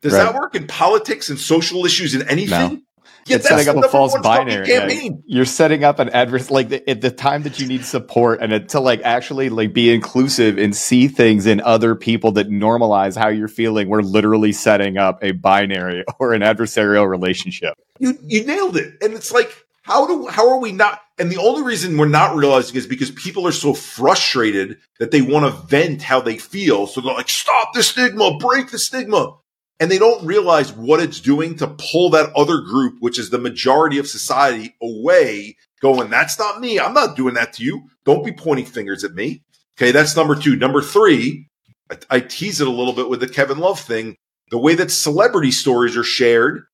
[0.01, 0.23] Does right.
[0.23, 2.75] that work in politics and social issues and anything?
[2.75, 2.81] No.
[3.25, 4.67] Yeah, it's setting up a false binary.
[4.67, 5.09] Yeah.
[5.25, 8.67] You're setting up an adverse, like the, at the time that you need support and
[8.69, 13.27] to like actually like be inclusive and see things in other people that normalize how
[13.27, 13.89] you're feeling.
[13.89, 17.75] We're literally setting up a binary or an adversarial relationship.
[17.99, 21.01] You you nailed it, and it's like how do how are we not?
[21.17, 25.21] And the only reason we're not realizing is because people are so frustrated that they
[25.21, 26.87] want to vent how they feel.
[26.87, 29.37] So they're like, "Stop the stigma, break the stigma."
[29.81, 33.39] and they don't realize what it's doing to pull that other group, which is the
[33.39, 36.79] majority of society, away, going, that's not me.
[36.79, 37.89] I'm not doing that to you.
[38.05, 39.41] Don't be pointing fingers at me.
[39.75, 40.55] Okay, that's number two.
[40.55, 41.47] Number three,
[41.89, 44.17] I, I tease it a little bit with the Kevin Love thing.
[44.51, 46.65] The way that celebrity stories are shared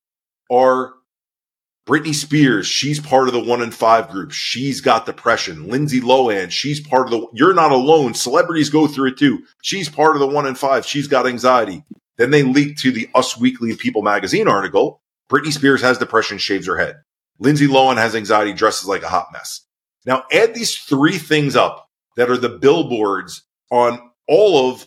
[0.51, 0.93] are
[1.87, 4.31] Britney Spears, she's part of the one in five group.
[4.31, 5.69] She's got depression.
[5.69, 8.13] Lindsay Lohan, she's part of the, you're not alone.
[8.13, 9.43] Celebrities go through it too.
[9.61, 10.85] She's part of the one in five.
[10.85, 11.85] She's got anxiety.
[12.17, 15.01] Then they leaked to the Us Weekly People magazine article.
[15.29, 16.97] Britney Spears has depression, shaves her head.
[17.39, 19.61] Lindsay Lohan has anxiety, dresses like a hot mess.
[20.05, 24.85] Now add these three things up that are the billboards on all of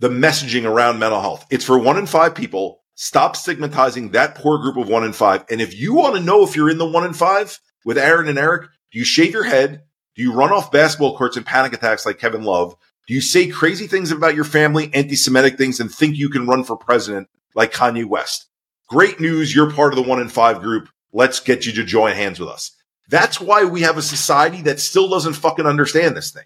[0.00, 1.46] the messaging around mental health.
[1.50, 2.82] It's for one in five people.
[2.98, 5.44] Stop stigmatizing that poor group of one in five.
[5.50, 8.26] And if you want to know if you're in the one in five with Aaron
[8.26, 9.82] and Eric, do you shave your head?
[10.14, 12.74] Do you run off basketball courts in panic attacks like Kevin Love?
[13.06, 16.64] Do you say crazy things about your family, anti-Semitic things, and think you can run
[16.64, 18.46] for president like Kanye West?
[18.88, 19.54] Great news.
[19.54, 20.88] You're part of the one in five group.
[21.12, 22.72] Let's get you to join hands with us.
[23.10, 26.44] That's why we have a society that still doesn't fucking understand this thing.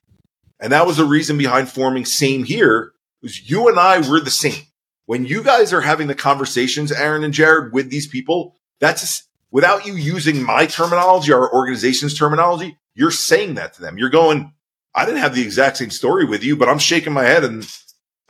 [0.58, 2.92] And that was the reason behind forming Same Here
[3.22, 4.64] was you and I were the same.
[5.10, 9.84] When you guys are having the conversations, Aaron and Jared, with these people, that's without
[9.84, 13.98] you using my terminology, our organization's terminology, you're saying that to them.
[13.98, 14.54] You're going,
[14.94, 17.68] I didn't have the exact same story with you, but I'm shaking my head and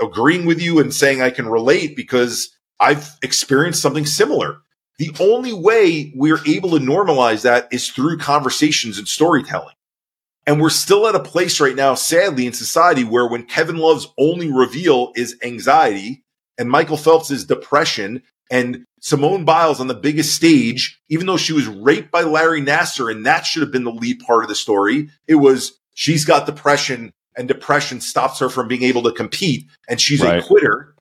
[0.01, 2.49] agreeing with you and saying I can relate because
[2.81, 4.62] I've experienced something similar.
[4.97, 9.74] The only way we're able to normalize that is through conversations and storytelling.
[10.47, 14.09] And we're still at a place right now, sadly, in society where when Kevin Love's
[14.16, 16.24] only reveal is anxiety
[16.61, 21.66] and Michael Phelps's depression and Simone Biles on the biggest stage, even though she was
[21.66, 25.08] raped by Larry Nassar and that should have been the lead part of the story,
[25.26, 30.02] it was she's got depression and depression stops her from being able to compete and
[30.02, 30.38] she's right.
[30.38, 30.94] a quitter.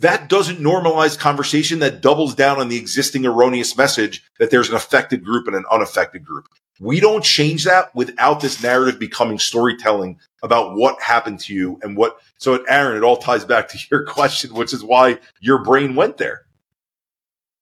[0.00, 4.74] That doesn't normalize conversation that doubles down on the existing erroneous message that there's an
[4.74, 6.48] affected group and an unaffected group.
[6.80, 11.96] We don't change that without this narrative becoming storytelling about what happened to you and
[11.96, 12.18] what.
[12.42, 16.16] So, Aaron, it all ties back to your question, which is why your brain went
[16.16, 16.42] there.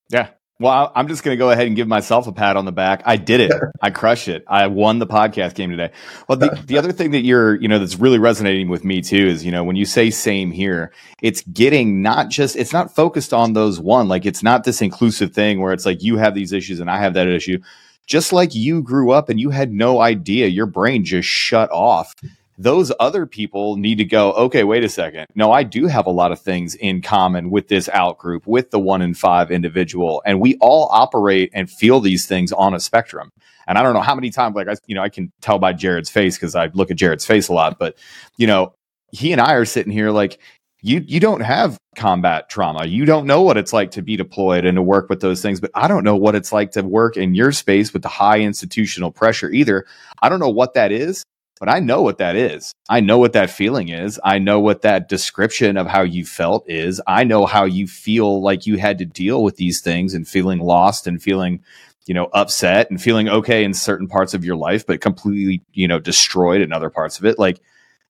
[0.09, 2.73] Yeah, well, I'm just going to go ahead and give myself a pat on the
[2.73, 3.03] back.
[3.05, 3.53] I did it.
[3.83, 4.43] I crushed it.
[4.49, 5.91] I won the podcast game today.
[6.29, 9.27] Well, the, the other thing that you're, you know, that's really resonating with me too
[9.27, 13.35] is, you know, when you say same here, it's getting not just, it's not focused
[13.35, 14.09] on those one.
[14.09, 16.99] Like it's not this inclusive thing where it's like you have these issues and I
[16.99, 17.59] have that issue.
[18.07, 22.15] Just like you grew up and you had no idea, your brain just shut off
[22.61, 25.27] those other people need to go, okay, wait a second.
[25.35, 28.71] No, I do have a lot of things in common with this out group, with
[28.71, 30.23] the one in five individual.
[30.27, 33.31] And we all operate and feel these things on a spectrum.
[33.67, 35.73] And I don't know how many times, like, I, you know, I can tell by
[35.73, 37.97] Jared's face because I look at Jared's face a lot, but,
[38.37, 38.75] you know,
[39.11, 40.39] he and I are sitting here like,
[40.83, 42.87] you you don't have combat trauma.
[42.87, 45.61] You don't know what it's like to be deployed and to work with those things.
[45.61, 48.41] But I don't know what it's like to work in your space with the high
[48.41, 49.87] institutional pressure either.
[50.23, 51.23] I don't know what that is,
[51.61, 52.73] but I know what that is.
[52.89, 54.19] I know what that feeling is.
[54.25, 57.01] I know what that description of how you felt is.
[57.07, 60.59] I know how you feel like you had to deal with these things and feeling
[60.59, 61.63] lost and feeling
[62.07, 65.87] you know upset and feeling okay in certain parts of your life but completely you
[65.87, 67.61] know destroyed in other parts of it like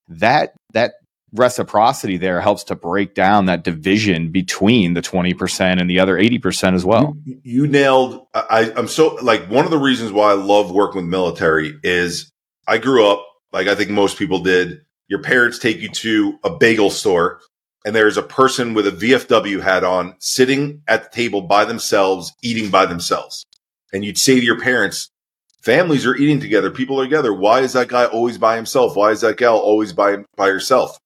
[0.09, 0.93] that that
[1.33, 6.75] reciprocity there helps to break down that division between the 20% and the other 80%
[6.75, 7.17] as well.
[7.25, 11.03] You, you nailed I, I'm so like one of the reasons why I love working
[11.03, 12.33] with military is
[12.67, 14.83] I grew up like I think most people did.
[15.09, 17.41] Your parents take you to a bagel store
[17.85, 22.33] and there's a person with a VFW hat on sitting at the table by themselves,
[22.43, 23.45] eating by themselves.
[23.93, 25.11] And you'd say to your parents,
[25.63, 27.33] families are eating together, people are together.
[27.33, 28.97] Why is that guy always by himself?
[28.97, 30.99] Why is that gal always by by herself?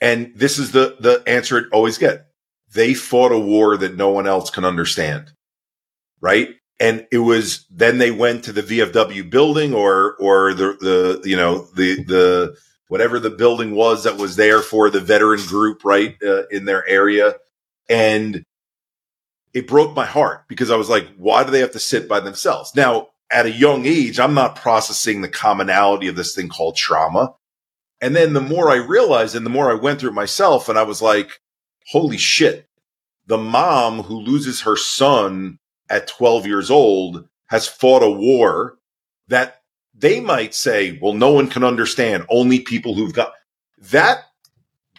[0.00, 2.26] And this is the, the answer it always get.
[2.72, 5.32] They fought a war that no one else can understand.
[6.20, 6.54] Right.
[6.80, 11.36] And it was, then they went to the VFW building or, or the, the, you
[11.36, 12.56] know, the, the,
[12.86, 16.16] whatever the building was that was there for the veteran group, right.
[16.22, 17.34] Uh, in their area.
[17.88, 18.44] And
[19.54, 22.20] it broke my heart because I was like, why do they have to sit by
[22.20, 22.74] themselves?
[22.74, 27.34] Now, at a young age, I'm not processing the commonality of this thing called trauma.
[28.00, 30.78] And then the more I realized and the more I went through it myself, and
[30.78, 31.40] I was like,
[31.88, 32.68] holy shit,
[33.26, 35.58] the mom who loses her son
[35.90, 38.78] at 12 years old has fought a war
[39.28, 39.62] that
[39.94, 43.32] they might say, well, no one can understand, only people who've got
[43.90, 44.24] that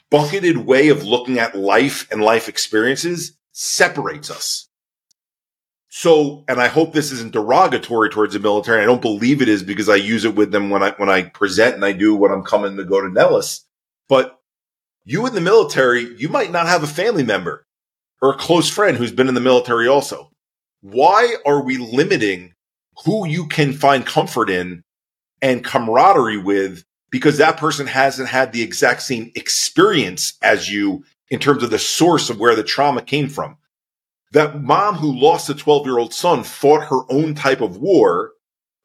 [0.10, 4.68] bucketed way of looking at life and life experiences separates us.
[5.90, 8.82] So, and I hope this isn't derogatory towards the military.
[8.82, 11.24] I don't believe it is because I use it with them when I, when I
[11.24, 13.66] present and I do when I'm coming to go to Nellis.
[14.08, 14.40] But
[15.04, 17.66] you in the military, you might not have a family member
[18.22, 20.32] or a close friend who's been in the military also.
[20.82, 22.54] Why are we limiting
[23.06, 24.84] who you can find comfort in
[25.42, 31.40] and camaraderie with because that person hasn't had the exact same experience as you in
[31.40, 33.58] terms of the source of where the trauma came from?
[34.32, 38.32] that mom who lost a 12 year old son fought her own type of war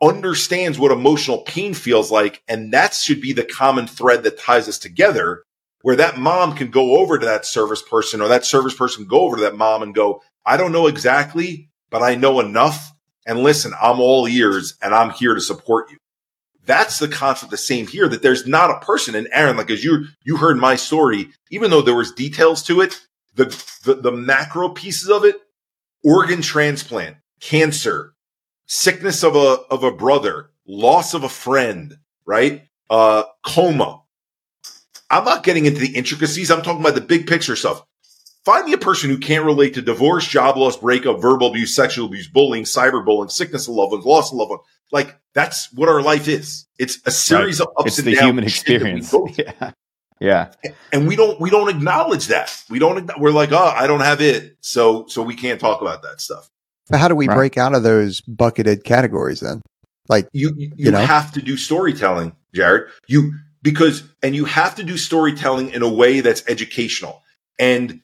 [0.03, 2.43] understands what emotional pain feels like.
[2.49, 5.43] And that should be the common thread that ties us together
[5.83, 9.21] where that mom can go over to that service person or that service person go
[9.21, 12.93] over to that mom and go, I don't know exactly, but I know enough.
[13.25, 15.99] And listen, I'm all ears and I'm here to support you.
[16.67, 19.85] That's the concept the same here that there's not a person in Aaron, like as
[19.85, 23.01] you, you heard my story, even though there was details to it,
[23.37, 23.45] the,
[23.85, 25.37] the, the macro pieces of it,
[26.03, 28.15] organ transplant, cancer,
[28.67, 32.65] sickness of a, of a brother, loss of a friend, right?
[32.91, 34.03] Uh, coma.
[35.11, 36.51] I'm not getting into the intricacies.
[36.51, 37.85] I'm talking about the big picture stuff.
[38.45, 42.07] Find me a person who can't relate to divorce, job loss, breakup, verbal abuse, sexual
[42.07, 44.63] abuse, bullying, cyberbullying, sickness of loved ones, loss of loved ones.
[44.93, 46.67] Like that's what our life is.
[46.79, 47.69] It's a series right.
[47.69, 49.15] of ups it's and the human experience.
[49.37, 49.73] Yeah.
[50.21, 50.53] Yeah.
[50.93, 52.63] And we don't we don't acknowledge that.
[52.71, 56.03] We don't we're like, "Oh, I don't have it." So so we can't talk about
[56.03, 56.49] that stuff.
[56.89, 57.35] But how do we right.
[57.35, 59.61] break out of those bucketed categories then?
[60.09, 60.99] Like you you, you know?
[60.99, 62.91] have to do storytelling, Jared.
[63.09, 67.23] You because and you have to do storytelling in a way that's educational.
[67.59, 68.01] And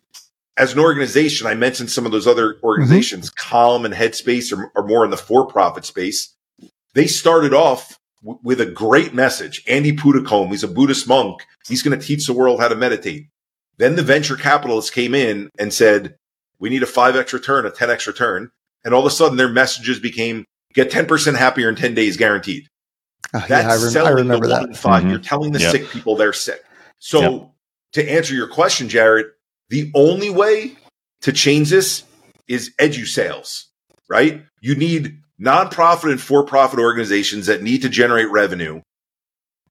[0.56, 3.50] as an organization, I mentioned some of those other organizations, mm-hmm.
[3.50, 6.34] Calm and Headspace are, are more in the for-profit space.
[6.94, 9.64] They started off with a great message.
[9.66, 11.40] Andy Puddicombe, he's a Buddhist monk.
[11.66, 13.28] He's going to teach the world how to meditate.
[13.78, 16.16] Then the venture capitalists came in and said,
[16.58, 18.50] we need a 5x return, a 10x return.
[18.84, 20.44] And all of a sudden their messages became
[20.74, 22.68] get 10% happier in 10 days guaranteed.
[23.32, 24.68] Uh, That's yeah, I, rem- selling I remember the one that.
[24.70, 25.10] in 5 mm-hmm.
[25.10, 25.72] You're telling the yep.
[25.72, 26.62] sick people they're sick.
[26.98, 27.50] So yep.
[27.92, 29.26] to answer your question, Jared,
[29.70, 30.76] the only way
[31.22, 32.02] to change this
[32.48, 33.68] is edu sales,
[34.08, 34.42] right?
[34.60, 38.82] You need nonprofit and for profit organizations that need to generate revenue,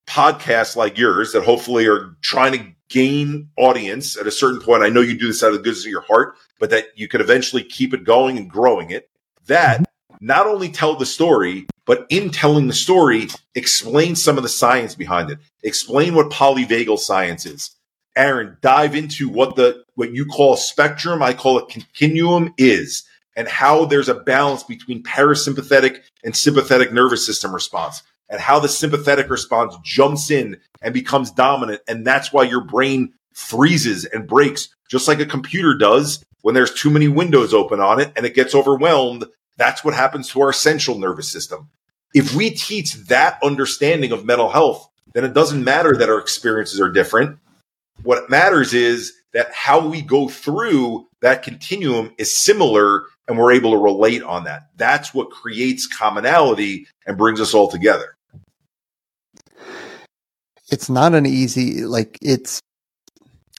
[0.08, 4.84] podcasts like yours that hopefully are trying to gain audience at a certain point.
[4.84, 7.08] I know you do this out of the goodness of your heart, but that you
[7.08, 9.10] could eventually keep it going and growing it.
[9.46, 9.86] That
[10.22, 14.96] not only tell the story, but in telling the story, explain some of the science
[14.96, 15.40] behind it.
[15.64, 17.76] Explain what polyvagal science is.
[18.20, 23.04] Aaron, dive into what the what you call a spectrum, I call it continuum is
[23.36, 28.68] and how there's a balance between parasympathetic and sympathetic nervous system response and how the
[28.68, 31.82] sympathetic response jumps in and becomes dominant.
[31.88, 36.74] And that's why your brain freezes and breaks just like a computer does when there's
[36.74, 39.24] too many windows open on it and it gets overwhelmed.
[39.56, 41.70] That's what happens to our central nervous system.
[42.14, 46.82] If we teach that understanding of mental health, then it doesn't matter that our experiences
[46.82, 47.40] are different.
[48.04, 53.72] What matters is that how we go through that continuum is similar and we're able
[53.72, 54.70] to relate on that.
[54.78, 58.16] That's what creates commonality and brings us all together.
[60.72, 62.62] It's not an easy, like, it's,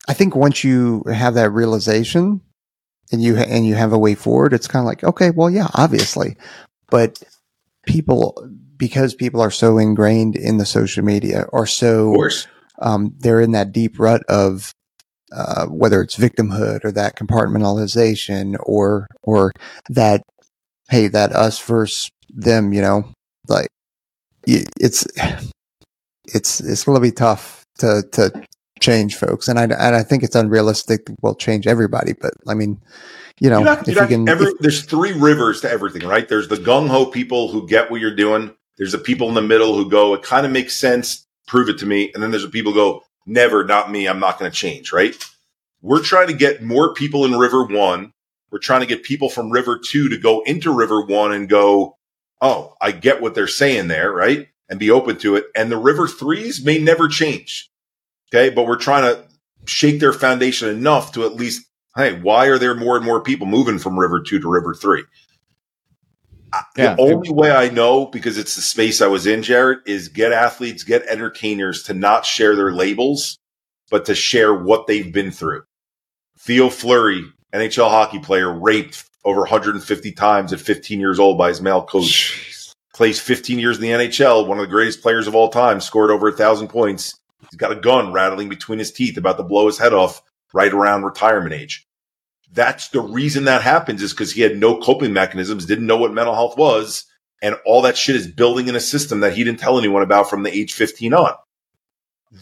[0.08, 2.40] I think once you have that realization
[3.12, 5.68] and you, and you have a way forward, it's kind of like, okay, well, yeah,
[5.74, 6.36] obviously.
[6.88, 7.22] But
[7.86, 12.12] people, because people are so ingrained in the social media or so,
[12.80, 14.72] um, they're in that deep rut of
[15.32, 19.52] uh, whether it's victimhood or that compartmentalization or or
[19.88, 20.22] that
[20.88, 23.04] hey that us versus them you know
[23.48, 23.68] like
[24.46, 25.06] it's
[26.34, 28.30] it's it's going to be tough to to
[28.80, 29.46] change folks.
[29.46, 32.80] And I and I think it's unrealistic we'll change everybody but I mean
[33.38, 36.28] you know not, if you can every, if, there's three rivers to everything right?
[36.28, 38.54] There's the gung ho people who get what you're doing.
[38.78, 41.78] There's the people in the middle who go it kind of makes sense prove it
[41.78, 44.06] to me and then there's the people go never, not me.
[44.06, 45.14] I'm not going to change, right?
[45.82, 48.12] We're trying to get more people in River One.
[48.50, 51.96] We're trying to get people from River Two to go into River One and go,
[52.40, 54.48] oh, I get what they're saying there, right?
[54.68, 55.46] And be open to it.
[55.56, 57.68] And the River Threes may never change.
[58.28, 58.54] Okay.
[58.54, 59.24] But we're trying to
[59.66, 63.46] shake their foundation enough to at least, hey, why are there more and more people
[63.48, 65.04] moving from River Two to River Three?
[66.76, 70.08] Yeah, the only way I know, because it's the space I was in, Jared, is
[70.08, 73.38] get athletes, get entertainers to not share their labels,
[73.90, 75.62] but to share what they've been through.
[76.38, 81.60] Theo Fleury, NHL hockey player, raped over 150 times at 15 years old by his
[81.60, 82.04] male coach.
[82.04, 82.72] Jeez.
[82.94, 86.10] Plays 15 years in the NHL, one of the greatest players of all time, scored
[86.10, 87.14] over a thousand points.
[87.50, 90.22] He's got a gun rattling between his teeth, about to blow his head off
[90.52, 91.86] right around retirement age
[92.52, 96.12] that's the reason that happens is because he had no coping mechanisms, didn't know what
[96.12, 97.04] mental health was.
[97.42, 100.28] And all that shit is building in a system that he didn't tell anyone about
[100.28, 101.32] from the age 15 on.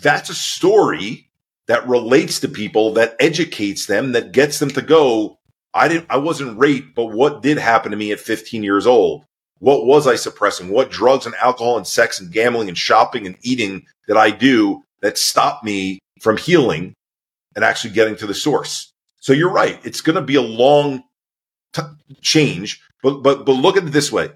[0.02, 1.30] That's a story
[1.66, 5.38] that relates to people, that educates them, that gets them to go,
[5.72, 9.24] I didn't, I wasn't raped, but what did happen to me at 15 years old?
[9.60, 10.68] What was I suppressing?
[10.68, 14.82] What drugs and alcohol and sex and gambling and shopping and eating did I do
[15.02, 16.94] that stopped me from healing
[17.54, 18.92] and actually getting to the source?
[19.20, 19.80] So you're right.
[19.84, 21.02] It's going to be a long
[21.72, 21.82] t-
[22.20, 24.30] change, but but but look at it this way: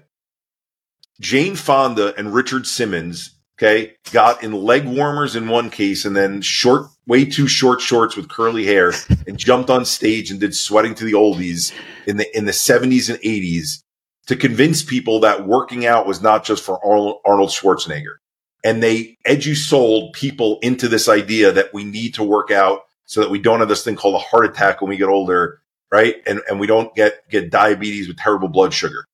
[1.19, 6.41] Jane Fonda and Richard Simmons, okay, got in leg warmers in one case, and then
[6.41, 8.93] short, way too short shorts with curly hair,
[9.27, 11.73] and jumped on stage and did sweating to the oldies
[12.05, 13.83] in the in the 70s and 80s
[14.27, 18.15] to convince people that working out was not just for Arnold Schwarzenegger.
[18.63, 23.21] And they edu sold people into this idea that we need to work out so
[23.21, 25.61] that we don't have this thing called a heart attack when we get older,
[25.91, 26.15] right?
[26.25, 29.05] And and we don't get get diabetes with terrible blood sugar.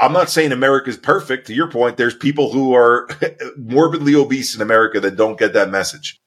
[0.00, 1.46] I'm not saying America is perfect.
[1.48, 3.06] To your point, there's people who are
[3.58, 6.18] morbidly obese in America that don't get that message.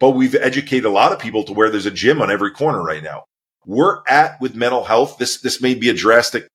[0.00, 2.82] But we've educated a lot of people to where there's a gym on every corner
[2.82, 3.26] right now.
[3.64, 5.18] We're at with mental health.
[5.18, 6.48] This this may be a drastic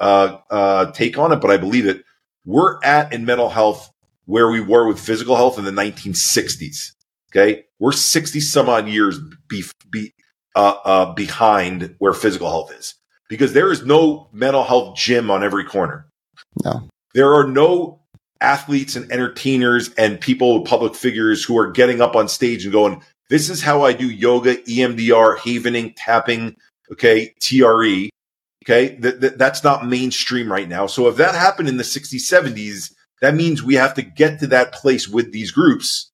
[0.00, 2.02] uh, uh, take on it, but I believe it.
[2.46, 3.90] We're at in mental health
[4.24, 6.95] where we were with physical health in the 1960s.
[7.30, 7.64] Okay.
[7.78, 9.18] We're 60 some odd years
[9.48, 10.12] be, be,
[10.54, 12.94] uh, uh, behind where physical health is
[13.28, 16.06] because there is no mental health gym on every corner.
[16.64, 16.88] No.
[17.14, 18.00] There are no
[18.40, 23.02] athletes and entertainers and people, public figures who are getting up on stage and going,
[23.28, 26.56] this is how I do yoga, EMDR, havening, tapping,
[26.92, 28.10] okay, TRE.
[28.64, 28.96] Okay.
[28.96, 30.86] Th- th- that's not mainstream right now.
[30.86, 34.46] So if that happened in the 60s, 70s, that means we have to get to
[34.48, 36.10] that place with these groups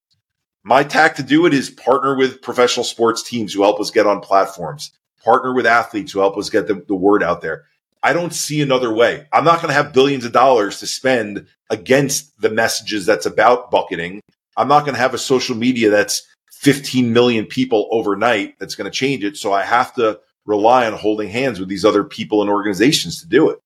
[0.65, 4.07] my tack to do it is partner with professional sports teams who help us get
[4.07, 4.93] on platforms,
[5.25, 7.65] partner with athletes who help us get the, the word out there.
[8.03, 9.27] I don't see another way.
[9.33, 13.71] I'm not going to have billions of dollars to spend against the messages that's about
[13.71, 14.21] bucketing.
[14.57, 18.91] I'm not going to have a social media that's 15 million people overnight that's going
[18.91, 19.37] to change it.
[19.37, 23.29] So I have to rely on holding hands with these other people and organizations to
[23.29, 23.59] do it.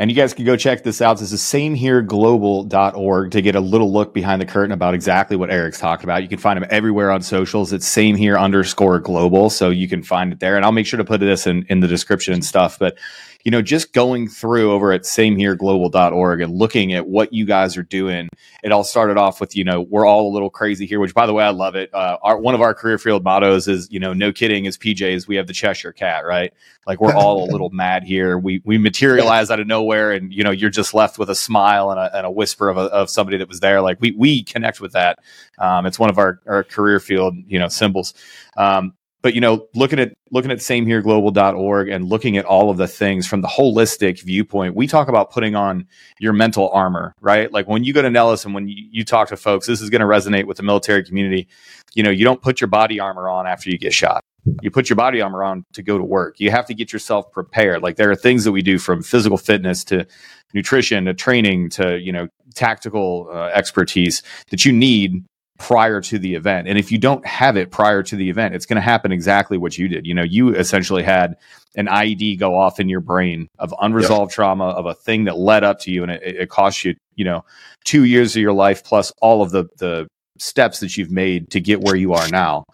[0.00, 1.18] And you guys can go check this out.
[1.18, 5.80] This is samehereglobal.org to get a little look behind the curtain about exactly what Eric's
[5.80, 6.22] talking about.
[6.22, 7.72] You can find him everywhere on socials.
[7.72, 9.50] It's same here underscore global.
[9.50, 10.54] So you can find it there.
[10.54, 12.78] And I'll make sure to put this in, in the description and stuff.
[12.78, 12.96] But
[13.44, 17.84] you know, just going through over at samehereglobal.org and looking at what you guys are
[17.84, 18.28] doing,
[18.64, 21.24] it all started off with, you know, we're all a little crazy here, which by
[21.24, 21.88] the way, I love it.
[21.94, 25.28] Uh, our, one of our career field mottos is, you know, no kidding is PJs.
[25.28, 26.52] We have the Cheshire cat, right?
[26.86, 28.38] Like we're all a little mad here.
[28.38, 31.92] We, we materialize out of nowhere and, you know, you're just left with a smile
[31.92, 33.80] and a, and a whisper of, a, of somebody that was there.
[33.80, 35.20] Like we, we connect with that.
[35.58, 38.14] Um, it's one of our, our career field, you know, symbols.
[38.56, 42.88] Um, but you know looking at looking at samehereglobal.org and looking at all of the
[42.88, 45.86] things from the holistic viewpoint we talk about putting on
[46.20, 47.52] your mental armor right?
[47.52, 49.90] Like when you go to nellis and when you, you talk to folks this is
[49.90, 51.48] going to resonate with the military community.
[51.94, 54.24] You know you don't put your body armor on after you get shot.
[54.62, 56.40] You put your body armor on to go to work.
[56.40, 57.82] You have to get yourself prepared.
[57.82, 60.06] Like there are things that we do from physical fitness to
[60.54, 65.24] nutrition to training to you know tactical uh, expertise that you need
[65.58, 66.68] prior to the event.
[66.68, 69.58] And if you don't have it prior to the event, it's going to happen exactly
[69.58, 70.06] what you did.
[70.06, 71.36] You know, you essentially had
[71.74, 74.34] an IED go off in your brain of unresolved yep.
[74.36, 77.24] trauma of a thing that led up to you and it, it cost you, you
[77.24, 77.44] know,
[77.84, 80.06] two years of your life plus all of the, the
[80.38, 82.64] steps that you've made to get where you are now.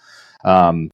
[0.44, 0.90] Um,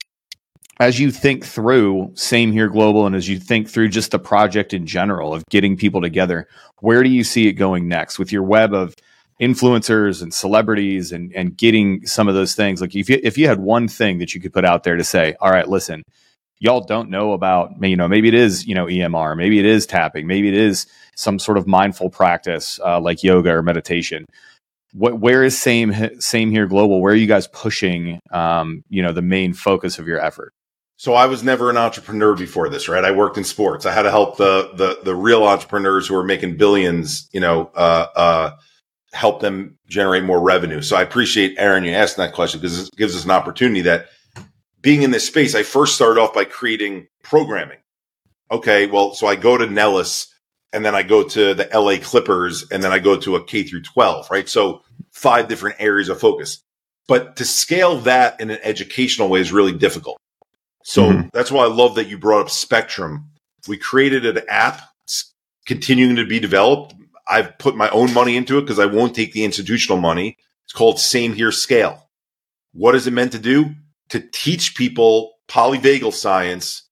[0.78, 4.72] as you think through same here global and as you think through just the project
[4.72, 6.48] in general of getting people together
[6.78, 8.94] where do you see it going next with your web of
[9.40, 13.46] influencers and celebrities and and getting some of those things like if you if you
[13.48, 16.02] had one thing that you could put out there to say all right listen
[16.58, 19.86] y'all don't know about you know maybe it is you know EMR maybe it is
[19.86, 20.86] tapping maybe it is
[21.16, 24.26] some sort of mindful practice uh, like yoga or meditation
[24.92, 29.12] what where is same same here global where are you guys pushing um, you know
[29.12, 30.52] the main focus of your effort
[31.00, 33.02] so I was never an entrepreneur before this, right?
[33.02, 33.86] I worked in sports.
[33.86, 37.70] I had to help the the the real entrepreneurs who are making billions, you know,
[37.74, 38.50] uh, uh,
[39.12, 40.82] help them generate more revenue.
[40.82, 44.06] So I appreciate Aaron you asking that question because it gives us an opportunity that
[44.82, 47.78] being in this space, I first started off by creating programming.
[48.50, 50.32] Okay, well, so I go to Nellis
[50.72, 53.62] and then I go to the LA Clippers and then I go to a K
[53.62, 54.48] through 12, right?
[54.48, 54.82] So
[55.12, 56.62] five different areas of focus.
[57.08, 60.16] But to scale that in an educational way is really difficult.
[60.84, 61.28] So mm-hmm.
[61.32, 63.26] that's why I love that you brought up Spectrum.
[63.68, 64.82] We created an app
[65.66, 66.94] continuing to be developed.
[67.30, 70.36] I've put my own money into it because I won't take the institutional money.
[70.64, 72.10] It's called Same Here Scale.
[72.72, 73.70] What is it meant to do?
[74.10, 76.82] To teach people polyvagal science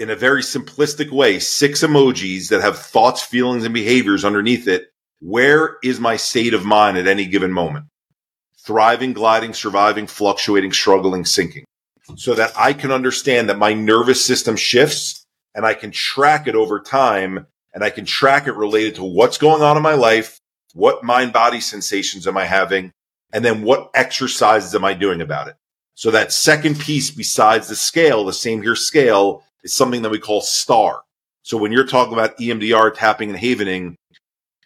[0.00, 4.88] in a very simplistic way, six emojis that have thoughts, feelings, and behaviors underneath it.
[5.20, 7.86] Where is my state of mind at any given moment?
[8.58, 11.64] Thriving, gliding, surviving, fluctuating, struggling, sinking.
[12.16, 15.24] So that I can understand that my nervous system shifts
[15.54, 19.38] and I can track it over time and I can track it related to what's
[19.38, 20.38] going on in my life,
[20.74, 22.92] what mind body sensations am I having,
[23.32, 25.56] and then what exercises am I doing about it.
[25.94, 30.18] So that second piece besides the scale, the same here scale is something that we
[30.18, 31.02] call star.
[31.42, 33.96] So when you're talking about EMDR tapping and havening,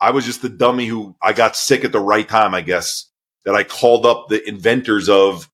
[0.00, 3.10] I was just the dummy who I got sick at the right time, I guess,
[3.44, 5.48] that I called up the inventors of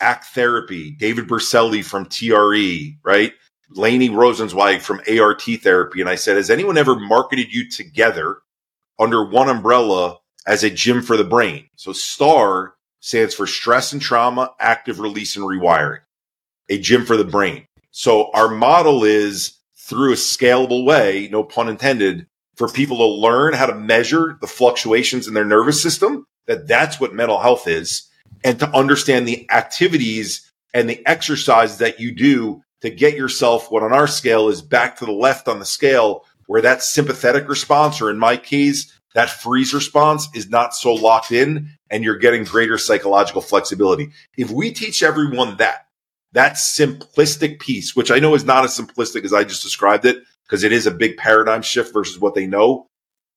[0.00, 3.32] ACT therapy, David Berceli from TRE, right?
[3.70, 8.38] Lainey Rosenzweig from ART Therapy, and I said, "Has anyone ever marketed you together
[8.98, 14.00] under one umbrella as a gym for the brain?" So STAR stands for stress and
[14.00, 16.00] trauma, active release and rewiring,
[16.68, 17.66] a gym for the brain.
[17.90, 22.26] So our model is through a scalable way, no pun intended,
[22.56, 26.26] for people to learn how to measure the fluctuations in their nervous system.
[26.46, 28.02] That that's what mental health is,
[28.44, 33.82] and to understand the activities and the exercise that you do to get yourself what
[33.82, 38.00] on our scale is back to the left on the scale where that sympathetic response
[38.00, 42.44] or in my case that freeze response is not so locked in and you're getting
[42.44, 44.10] greater psychological flexibility.
[44.36, 45.86] If we teach everyone that
[46.32, 50.18] that simplistic piece which i know is not as simplistic as i just described it
[50.44, 52.88] because it is a big paradigm shift versus what they know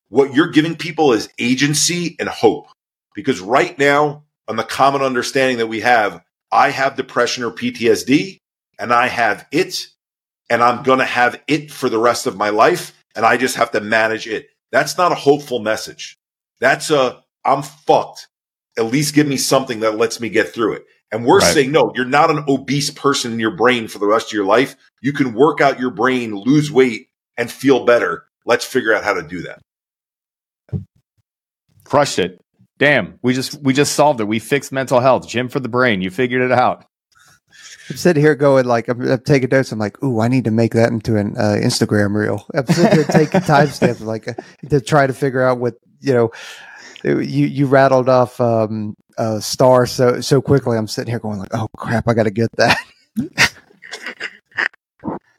[0.10, 2.68] what you're giving people is agency and hope.
[3.14, 6.22] Because right now on the common understanding that we have
[6.52, 8.40] i have depression or ptsd
[8.80, 9.88] and I have it
[10.49, 13.56] and I'm going to have it for the rest of my life and I just
[13.57, 14.47] have to manage it.
[14.72, 16.18] That's not a hopeful message.
[16.60, 18.27] That's a I'm fucked.
[18.77, 20.85] At least give me something that lets me get through it.
[21.11, 21.53] And we're right.
[21.53, 24.45] saying, no, you're not an obese person in your brain for the rest of your
[24.45, 24.76] life.
[25.01, 28.26] You can work out your brain, lose weight, and feel better.
[28.45, 29.60] Let's figure out how to do that.
[31.84, 32.39] Crushed it.
[32.77, 34.26] Damn, we just we just solved it.
[34.26, 35.27] We fixed mental health.
[35.27, 36.01] Gym for the brain.
[36.01, 36.85] You figured it out.
[37.90, 39.72] I'm sitting here going like I'm, I'm, taking notes.
[39.72, 42.46] I'm like, ooh, I need to make that into an uh, Instagram reel.
[42.54, 44.34] I'm sitting taking timestamps like uh,
[44.70, 46.32] to try to figure out what you know.
[47.04, 50.78] You you rattled off um, uh, star so so quickly.
[50.78, 52.78] I'm sitting here going like, oh crap, I got to get that.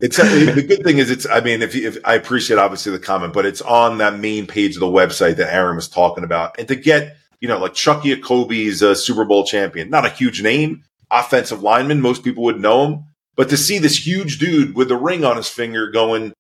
[0.01, 0.25] It's uh,
[0.55, 1.27] the good thing is it's.
[1.27, 4.75] I mean, if, if I appreciate obviously the comment, but it's on that main page
[4.77, 8.17] of the website that Aaron was talking about, and to get you know like Chukky
[8.17, 12.01] Okobi's a Super Bowl champion, not a huge name, offensive lineman.
[12.01, 13.05] Most people would know him.
[13.37, 16.33] But to see this huge dude with a ring on his finger going,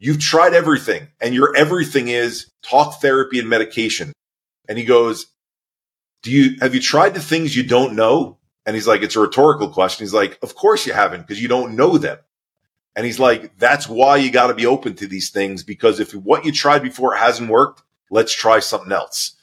[0.00, 4.12] You've tried everything, and your everything is talk therapy and medication.
[4.68, 5.26] And he goes,
[6.22, 8.38] Do you have you tried the things you don't know?
[8.68, 10.04] And he's like, it's a rhetorical question.
[10.04, 12.18] He's like, of course you haven't because you don't know them.
[12.94, 16.14] And he's like, that's why you got to be open to these things because if
[16.14, 19.36] what you tried before hasn't worked, let's try something else.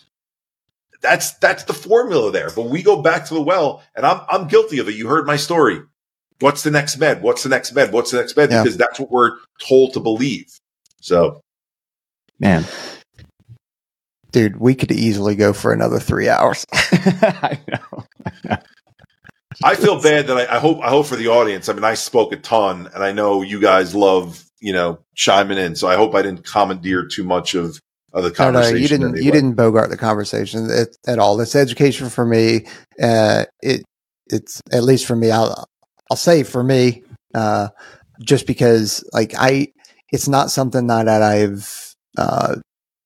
[1.05, 2.49] That's that's the formula there.
[2.55, 4.95] But we go back to the well, and I'm I'm guilty of it.
[4.95, 5.81] You heard my story.
[6.39, 7.21] What's the next med?
[7.21, 7.93] What's the next med?
[7.93, 8.49] What's the next med?
[8.49, 8.63] Yeah.
[8.63, 10.47] Because that's what we're told to believe.
[10.99, 11.41] So,
[12.39, 12.65] man,
[14.31, 16.65] dude, we could easily go for another three hours.
[16.73, 18.57] I know.
[19.63, 21.69] I feel bad that I, I, hope I hope for the audience.
[21.69, 25.59] I mean, I spoke a ton, and I know you guys love you know chiming
[25.59, 25.75] in.
[25.75, 27.79] So I hope I didn't commandeer too much of
[28.15, 28.71] of the conversation.
[28.71, 29.07] No, no, you didn't.
[29.09, 29.25] Anyway.
[29.25, 31.39] You didn't bogart the conversation at, at all.
[31.41, 32.65] It's education for me.
[32.99, 33.83] Uh, it
[34.27, 35.29] it's at least for me.
[35.29, 35.67] I'll
[36.09, 37.67] I'll say for me, uh,
[38.21, 39.67] just because like I,
[40.11, 42.55] it's not something that, that I've uh,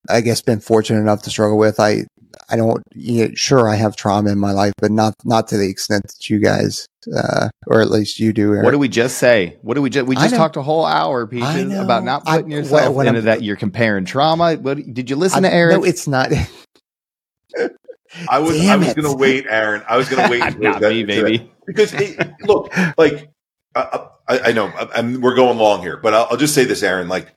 [0.08, 1.80] I guess been fortunate enough to struggle with.
[1.80, 2.06] I
[2.50, 5.58] I don't you know, sure I have trauma in my life, but not not to
[5.58, 8.54] the extent that you guys uh, or at least you do.
[8.54, 8.66] Eric.
[8.66, 9.58] What do we just say?
[9.62, 12.58] What do we just we just talked a whole hour, Peaches, about not putting I,
[12.58, 13.44] yourself when, into I'm, that.
[13.44, 14.56] You're comparing trauma.
[14.56, 15.78] What did you listen I, to Eric?
[15.78, 16.32] No, it's not.
[18.30, 19.84] I was Damn I was gonna wait, Aaron.
[19.88, 20.40] I was gonna wait.
[20.60, 21.52] not that, me, baby.
[21.66, 23.30] Because it, look, like
[23.76, 27.08] I, I know I, we're going long here, but I'll, I'll just say this, Aaron.
[27.08, 27.34] Like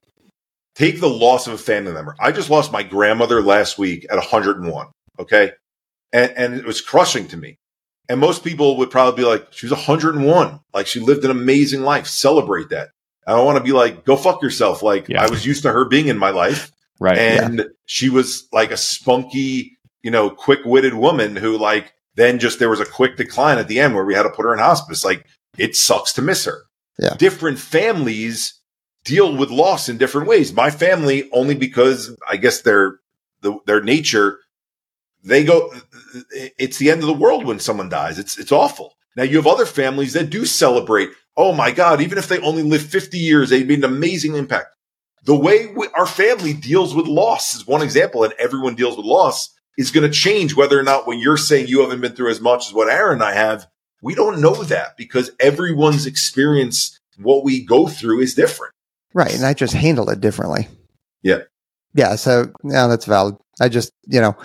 [0.74, 2.16] Take the loss of a family member.
[2.18, 4.86] I just lost my grandmother last week at 101.
[5.18, 5.52] Okay.
[6.12, 7.58] And, and it was crushing to me.
[8.08, 10.60] And most people would probably be like, she was 101.
[10.72, 12.06] Like she lived an amazing life.
[12.06, 12.90] Celebrate that.
[13.26, 14.82] I don't want to be like, go fuck yourself.
[14.82, 15.22] Like yeah.
[15.22, 16.72] I was used to her being in my life.
[16.98, 17.18] Right.
[17.18, 17.64] And yeah.
[17.86, 22.70] she was like a spunky, you know, quick witted woman who like then just there
[22.70, 25.04] was a quick decline at the end where we had to put her in hospice.
[25.04, 25.26] Like
[25.58, 26.62] it sucks to miss her.
[26.98, 27.14] Yeah.
[27.16, 28.60] Different families
[29.04, 30.52] deal with loss in different ways.
[30.52, 33.00] My family, only because I guess their
[33.40, 34.40] the, their nature,
[35.24, 35.72] they go.
[36.58, 38.18] It's the end of the world when someone dies.
[38.18, 38.96] It's it's awful.
[39.16, 41.10] Now you have other families that do celebrate.
[41.36, 42.00] Oh my God!
[42.00, 44.74] Even if they only live fifty years, they made an amazing impact.
[45.24, 49.06] The way we, our family deals with loss is one example, and everyone deals with
[49.06, 52.30] loss is going to change whether or not when you're saying you haven't been through
[52.30, 53.66] as much as what Aaron and I have.
[54.02, 58.71] We don't know that because everyone's experience, what we go through, is different.
[59.14, 59.34] Right.
[59.34, 60.68] And I just handle it differently.
[61.22, 61.40] Yeah.
[61.94, 62.16] Yeah.
[62.16, 63.36] So, yeah, that's valid.
[63.60, 64.36] I just, you know,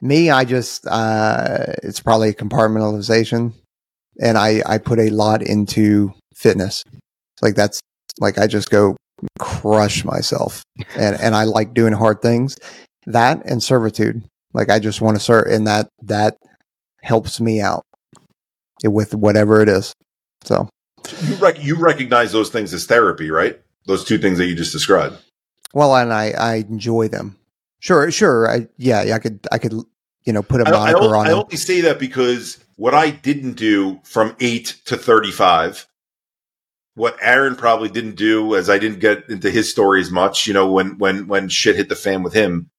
[0.00, 3.52] me, I just, uh, it's probably compartmentalization.
[4.20, 6.84] And I, I put a lot into fitness.
[7.42, 7.80] Like that's
[8.20, 8.96] like I just go
[9.38, 10.62] crush myself
[10.96, 12.56] and, and I like doing hard things.
[13.06, 14.22] That and servitude.
[14.52, 16.36] Like I just want to serve and that, that
[17.02, 17.82] helps me out
[18.84, 19.92] with whatever it is.
[20.44, 20.68] So
[21.22, 23.60] you, rec- you recognize those things as therapy, right?
[23.88, 25.16] Those two things that you just described.
[25.74, 27.36] Well, and I, I enjoy them.
[27.80, 28.48] Sure, sure.
[28.48, 29.72] I yeah, I could I could
[30.24, 31.26] you know put a moniker I, I only, on.
[31.26, 35.86] I only say that because what I didn't do from eight to thirty five,
[36.94, 40.46] what Aaron probably didn't do, as I didn't get into his story as much.
[40.46, 42.70] You know, when when when shit hit the fan with him,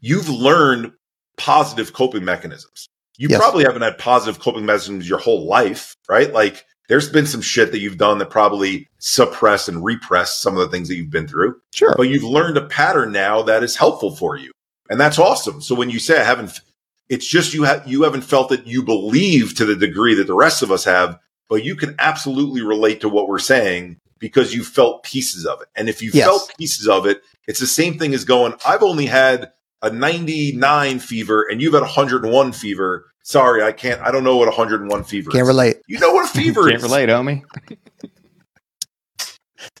[0.00, 0.92] you've learned
[1.36, 2.88] positive coping mechanisms.
[3.16, 3.40] You yes.
[3.40, 6.32] probably haven't had positive coping mechanisms your whole life, right?
[6.32, 10.60] Like there's been some shit that you've done that probably suppress and repress some of
[10.60, 11.60] the things that you've been through.
[11.72, 11.94] Sure.
[11.96, 14.50] But you've learned a pattern now that is helpful for you.
[14.90, 15.60] And that's awesome.
[15.60, 16.60] So when you say I haven't,
[17.08, 18.66] it's just you have, you haven't felt it.
[18.66, 22.62] You believe to the degree that the rest of us have, but you can absolutely
[22.62, 25.68] relate to what we're saying because you felt pieces of it.
[25.76, 26.26] And if you yes.
[26.26, 29.52] felt pieces of it, it's the same thing as going, I've only had
[29.82, 34.00] a 99 fever and you've had 101 fever Sorry, I can't.
[34.00, 35.30] I don't know what 101 fever.
[35.30, 35.48] Can't is.
[35.48, 35.76] relate.
[35.86, 36.82] You know what a fever can't is.
[36.82, 37.42] Can't relate, homie.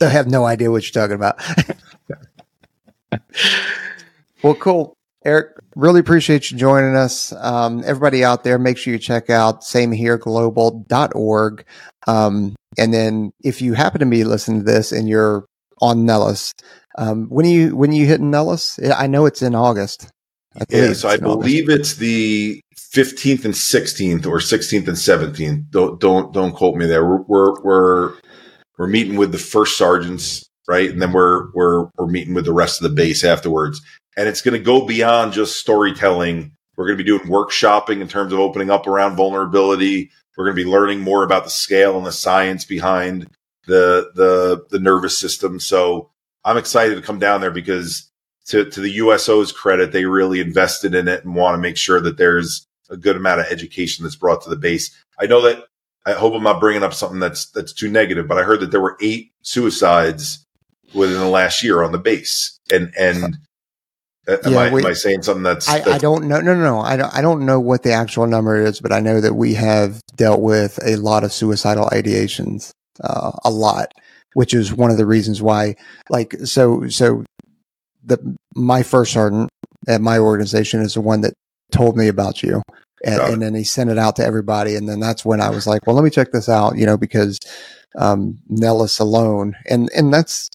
[0.00, 1.40] I have no idea what you're talking about.
[4.42, 4.94] well, cool.
[5.24, 7.32] Eric, really appreciate you joining us.
[7.32, 11.64] Um, everybody out there, make sure you check out samehereglobal.org.
[12.06, 15.44] Um, and then if you happen to be listening to this and you're
[15.80, 16.52] on Nellis,
[16.96, 18.78] um, when are you when are you hitting Nellis?
[18.96, 20.10] I know it's in August.
[20.56, 21.80] I yeah, so I believe August.
[21.80, 25.70] it's the 15th and 16th or 16th and 17th.
[25.70, 27.04] Don't don't don't quote me there.
[27.04, 28.14] We're we're we're,
[28.78, 30.90] we're meeting with the first sergeants, right?
[30.90, 33.80] And then we're we're we're meeting with the rest of the base afterwards.
[34.16, 36.52] And it's going to go beyond just storytelling.
[36.76, 40.10] We're going to be doing workshopping in terms of opening up around vulnerability.
[40.36, 43.28] We're going to be learning more about the scale and the science behind
[43.66, 45.58] the the the nervous system.
[45.58, 46.10] So
[46.44, 48.08] I'm excited to come down there because
[48.46, 52.00] to, to the USO's credit, they really invested in it and want to make sure
[52.00, 54.94] that there's a good amount of education that's brought to the base.
[55.18, 55.64] I know that
[56.06, 58.70] I hope I'm not bringing up something that's that's too negative, but I heard that
[58.70, 60.44] there were eight suicides
[60.94, 63.38] within the last year on the base, and and
[64.28, 66.38] Am, yeah, I, we, am I saying something that's, I, that's, I, don't know.
[66.40, 66.80] No, no, no.
[66.80, 69.54] I don't, I don't know what the actual number is, but I know that we
[69.54, 73.92] have dealt with a lot of suicidal ideations, uh, a lot,
[74.34, 75.76] which is one of the reasons why,
[76.10, 77.24] like, so, so
[78.04, 79.48] the, my first sergeant
[79.88, 81.32] at my organization is the one that
[81.72, 82.62] told me about you.
[83.04, 84.74] And, and, then he sent it out to everybody.
[84.74, 86.96] And then that's when I was like, well, let me check this out, you know,
[86.96, 87.38] because,
[87.96, 89.54] um, Nellis alone.
[89.66, 90.50] And, and that's,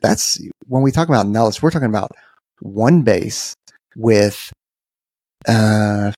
[0.00, 2.12] that's when we talk about Nellis, we're talking about
[2.60, 3.54] one base
[3.96, 4.52] with,
[5.48, 6.12] uh,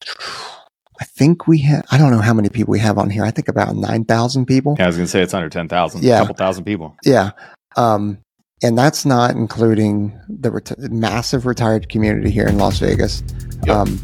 [1.00, 3.24] I think we have, I don't know how many people we have on here.
[3.24, 4.74] I think about 9,000 people.
[4.76, 6.02] Yeah, I was going to say it's under 10,000.
[6.02, 6.16] Yeah.
[6.16, 6.96] A couple thousand people.
[7.04, 7.30] Yeah.
[7.76, 8.18] Um,
[8.62, 13.22] and that's not including the ret- massive retired community here in Las Vegas.
[13.64, 13.76] Yep.
[13.76, 14.00] Um,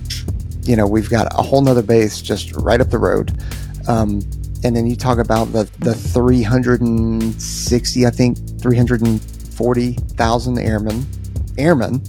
[0.66, 3.40] you know, we've got a whole nother base just right up the road.
[3.88, 4.20] Um,
[4.64, 11.06] and then you talk about the, the 360, I think 340,000 airmen,
[11.56, 12.02] airmen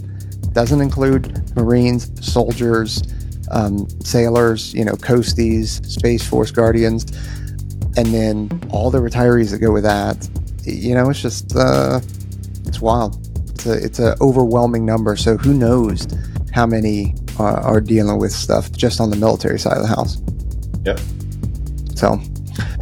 [0.52, 3.02] doesn't include Marines, soldiers,
[3.50, 7.04] um, sailors, you know, coasties, Space Force Guardians,
[7.96, 10.28] and then all the retirees that go with that.
[10.64, 12.00] You know, it's just, uh,
[12.66, 13.24] it's wild.
[13.50, 15.14] It's a, it's an overwhelming number.
[15.16, 16.08] So who knows
[16.52, 20.18] how many are, are dealing with stuff just on the military side of the house.
[20.84, 21.00] Yep.
[21.96, 22.20] So,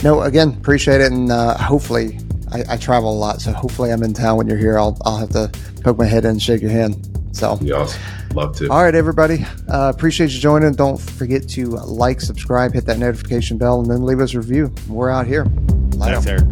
[0.02, 1.12] no, again, appreciate it.
[1.12, 2.18] And uh, hopefully,
[2.52, 3.40] I, I, travel a lot.
[3.40, 4.78] So hopefully, I'm in town when you're here.
[4.78, 5.50] I'll, I'll have to
[5.82, 7.08] poke my head in and shake your hand.
[7.32, 8.00] So, yeah, awesome.
[8.34, 8.70] Love to.
[8.70, 9.44] All right, everybody.
[9.68, 10.72] Uh, appreciate you joining.
[10.72, 14.74] Don't forget to like, subscribe, hit that notification bell, and then leave us a review.
[14.88, 15.46] We're out here.
[15.92, 16.44] Thanks, Eric.